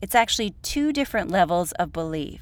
it's 0.00 0.14
actually 0.14 0.54
two 0.62 0.94
different 0.94 1.30
levels 1.30 1.72
of 1.72 1.92
belief. 1.92 2.40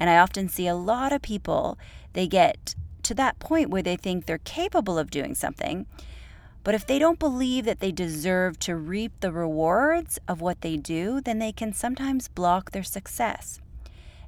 And 0.00 0.08
I 0.08 0.16
often 0.16 0.48
see 0.48 0.66
a 0.66 0.74
lot 0.74 1.12
of 1.12 1.20
people, 1.20 1.78
they 2.14 2.26
get 2.26 2.74
to 3.02 3.14
that 3.14 3.38
point 3.38 3.68
where 3.68 3.82
they 3.82 3.96
think 3.96 4.24
they're 4.24 4.38
capable 4.38 4.98
of 4.98 5.10
doing 5.10 5.34
something. 5.34 5.84
But 6.62 6.74
if 6.74 6.86
they 6.86 6.98
don't 6.98 7.18
believe 7.18 7.66
that 7.66 7.80
they 7.80 7.92
deserve 7.92 8.58
to 8.60 8.74
reap 8.74 9.12
the 9.20 9.30
rewards 9.30 10.18
of 10.26 10.40
what 10.40 10.62
they 10.62 10.78
do, 10.78 11.20
then 11.20 11.38
they 11.38 11.52
can 11.52 11.74
sometimes 11.74 12.28
block 12.28 12.70
their 12.70 12.82
success. 12.82 13.60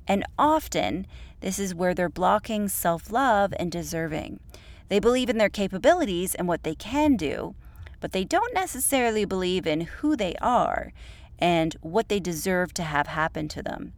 And 0.09 0.25
often, 0.39 1.07
this 1.41 1.59
is 1.59 1.75
where 1.75 1.95
they're 1.95 2.09
blocking 2.09 2.69
self 2.69 3.11
love 3.11 3.53
and 3.59 3.71
deserving. 3.71 4.41
They 4.89 5.01
believe 5.01 5.29
in 5.29 5.39
their 5.39 5.49
capabilities 5.49 6.35
and 6.35 6.47
what 6.47 6.63
they 6.63 6.75
can 6.75 7.17
do, 7.17 7.55
but 8.01 8.13
they 8.13 8.25
don't 8.25 8.55
necessarily 8.55 9.25
believe 9.25 9.67
in 9.67 9.83
who 9.83 10.17
they 10.17 10.37
are 10.41 10.93
and 11.39 11.77
what 11.81 12.09
they 12.09 12.21
deserve 12.21 12.73
to 12.75 12.83
have 12.83 13.09
happen 13.09 13.49
to 13.49 13.63
them. 13.63 13.93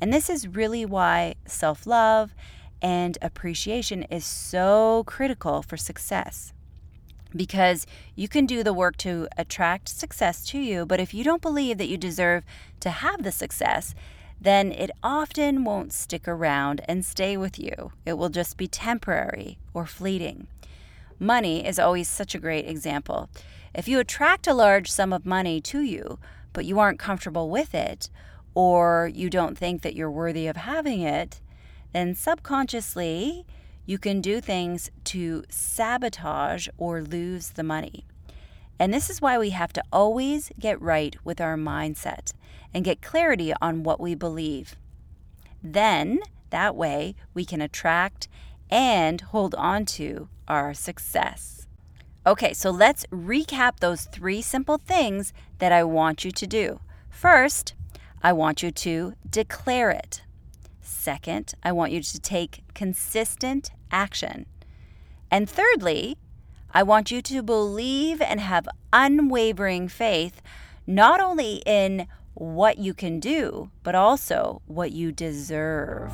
And 0.00 0.12
this 0.12 0.28
is 0.28 0.46
really 0.46 0.84
why 0.84 1.34
self 1.46 1.86
love 1.86 2.34
and 2.82 3.16
appreciation 3.22 4.02
is 4.04 4.24
so 4.24 5.04
critical 5.06 5.62
for 5.62 5.76
success. 5.76 6.52
Because 7.34 7.86
you 8.14 8.28
can 8.28 8.46
do 8.46 8.62
the 8.62 8.72
work 8.72 8.96
to 8.98 9.28
attract 9.36 9.88
success 9.88 10.46
to 10.48 10.58
you, 10.58 10.86
but 10.86 11.00
if 11.00 11.12
you 11.12 11.24
don't 11.24 11.42
believe 11.42 11.78
that 11.78 11.88
you 11.88 11.96
deserve 11.96 12.44
to 12.80 12.90
have 12.90 13.22
the 13.22 13.32
success, 13.32 13.94
then 14.40 14.72
it 14.72 14.90
often 15.02 15.64
won't 15.64 15.92
stick 15.92 16.28
around 16.28 16.80
and 16.86 17.04
stay 17.04 17.36
with 17.36 17.58
you. 17.58 17.92
It 18.04 18.14
will 18.14 18.28
just 18.28 18.56
be 18.56 18.68
temporary 18.68 19.58
or 19.72 19.86
fleeting. 19.86 20.46
Money 21.18 21.66
is 21.66 21.78
always 21.78 22.08
such 22.08 22.34
a 22.34 22.38
great 22.38 22.66
example. 22.66 23.30
If 23.74 23.88
you 23.88 23.98
attract 23.98 24.46
a 24.46 24.54
large 24.54 24.90
sum 24.90 25.12
of 25.12 25.24
money 25.24 25.60
to 25.62 25.80
you, 25.80 26.18
but 26.52 26.64
you 26.64 26.78
aren't 26.78 26.98
comfortable 26.98 27.50
with 27.50 27.74
it, 27.74 28.10
or 28.54 29.10
you 29.12 29.28
don't 29.28 29.56
think 29.56 29.82
that 29.82 29.94
you're 29.94 30.10
worthy 30.10 30.46
of 30.46 30.56
having 30.56 31.00
it, 31.02 31.40
then 31.92 32.14
subconsciously 32.14 33.46
you 33.84 33.98
can 33.98 34.20
do 34.20 34.40
things 34.40 34.90
to 35.04 35.44
sabotage 35.48 36.68
or 36.76 37.02
lose 37.02 37.50
the 37.50 37.62
money. 37.62 38.04
And 38.78 38.92
this 38.92 39.08
is 39.08 39.20
why 39.20 39.38
we 39.38 39.50
have 39.50 39.72
to 39.74 39.82
always 39.92 40.50
get 40.58 40.80
right 40.80 41.16
with 41.24 41.40
our 41.40 41.56
mindset 41.56 42.32
and 42.74 42.84
get 42.84 43.02
clarity 43.02 43.52
on 43.60 43.82
what 43.82 44.00
we 44.00 44.14
believe. 44.14 44.76
Then, 45.62 46.20
that 46.50 46.76
way, 46.76 47.14
we 47.32 47.44
can 47.44 47.60
attract 47.60 48.28
and 48.70 49.20
hold 49.20 49.54
on 49.54 49.86
to 49.86 50.28
our 50.48 50.74
success. 50.74 51.66
Okay, 52.26 52.52
so 52.52 52.70
let's 52.70 53.06
recap 53.06 53.78
those 53.78 54.04
three 54.06 54.42
simple 54.42 54.78
things 54.78 55.32
that 55.58 55.72
I 55.72 55.84
want 55.84 56.24
you 56.24 56.30
to 56.32 56.46
do. 56.46 56.80
First, 57.08 57.74
I 58.22 58.32
want 58.32 58.62
you 58.62 58.70
to 58.72 59.14
declare 59.28 59.90
it. 59.90 60.22
Second, 60.80 61.54
I 61.62 61.72
want 61.72 61.92
you 61.92 62.02
to 62.02 62.20
take 62.20 62.64
consistent 62.74 63.70
action. 63.90 64.46
And 65.30 65.48
thirdly, 65.48 66.18
I 66.76 66.82
want 66.82 67.10
you 67.10 67.22
to 67.22 67.42
believe 67.42 68.20
and 68.20 68.38
have 68.38 68.68
unwavering 68.92 69.88
faith, 69.88 70.42
not 70.86 71.22
only 71.22 71.62
in 71.64 72.06
what 72.34 72.76
you 72.76 72.92
can 72.92 73.18
do, 73.18 73.70
but 73.82 73.94
also 73.94 74.60
what 74.66 74.92
you 74.92 75.10
deserve. 75.10 76.12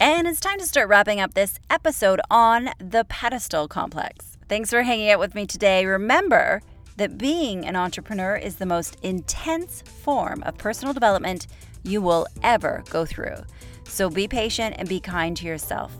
And 0.00 0.26
it's 0.26 0.40
time 0.40 0.58
to 0.58 0.66
start 0.66 0.88
wrapping 0.88 1.20
up 1.20 1.34
this 1.34 1.60
episode 1.70 2.20
on 2.28 2.70
the 2.80 3.04
pedestal 3.08 3.68
complex. 3.68 4.36
Thanks 4.48 4.70
for 4.70 4.82
hanging 4.82 5.08
out 5.10 5.20
with 5.20 5.36
me 5.36 5.46
today. 5.46 5.86
Remember 5.86 6.62
that 6.96 7.16
being 7.16 7.64
an 7.64 7.76
entrepreneur 7.76 8.34
is 8.34 8.56
the 8.56 8.66
most 8.66 8.96
intense 9.04 9.82
form 9.82 10.42
of 10.42 10.58
personal 10.58 10.92
development 10.92 11.46
you 11.84 12.02
will 12.02 12.26
ever 12.42 12.82
go 12.90 13.06
through. 13.06 13.36
So 13.84 14.10
be 14.10 14.26
patient 14.28 14.76
and 14.78 14.88
be 14.88 15.00
kind 15.00 15.36
to 15.36 15.46
yourself. 15.46 15.96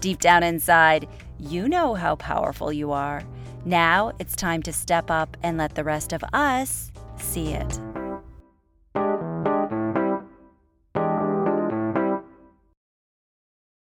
Deep 0.00 0.20
down 0.20 0.42
inside, 0.42 1.08
you 1.38 1.68
know 1.68 1.94
how 1.94 2.16
powerful 2.16 2.72
you 2.72 2.92
are. 2.92 3.22
Now 3.64 4.12
it's 4.18 4.36
time 4.36 4.62
to 4.62 4.72
step 4.72 5.10
up 5.10 5.36
and 5.42 5.58
let 5.58 5.74
the 5.74 5.84
rest 5.84 6.12
of 6.12 6.24
us 6.32 6.90
see 7.18 7.52
it. 7.52 7.80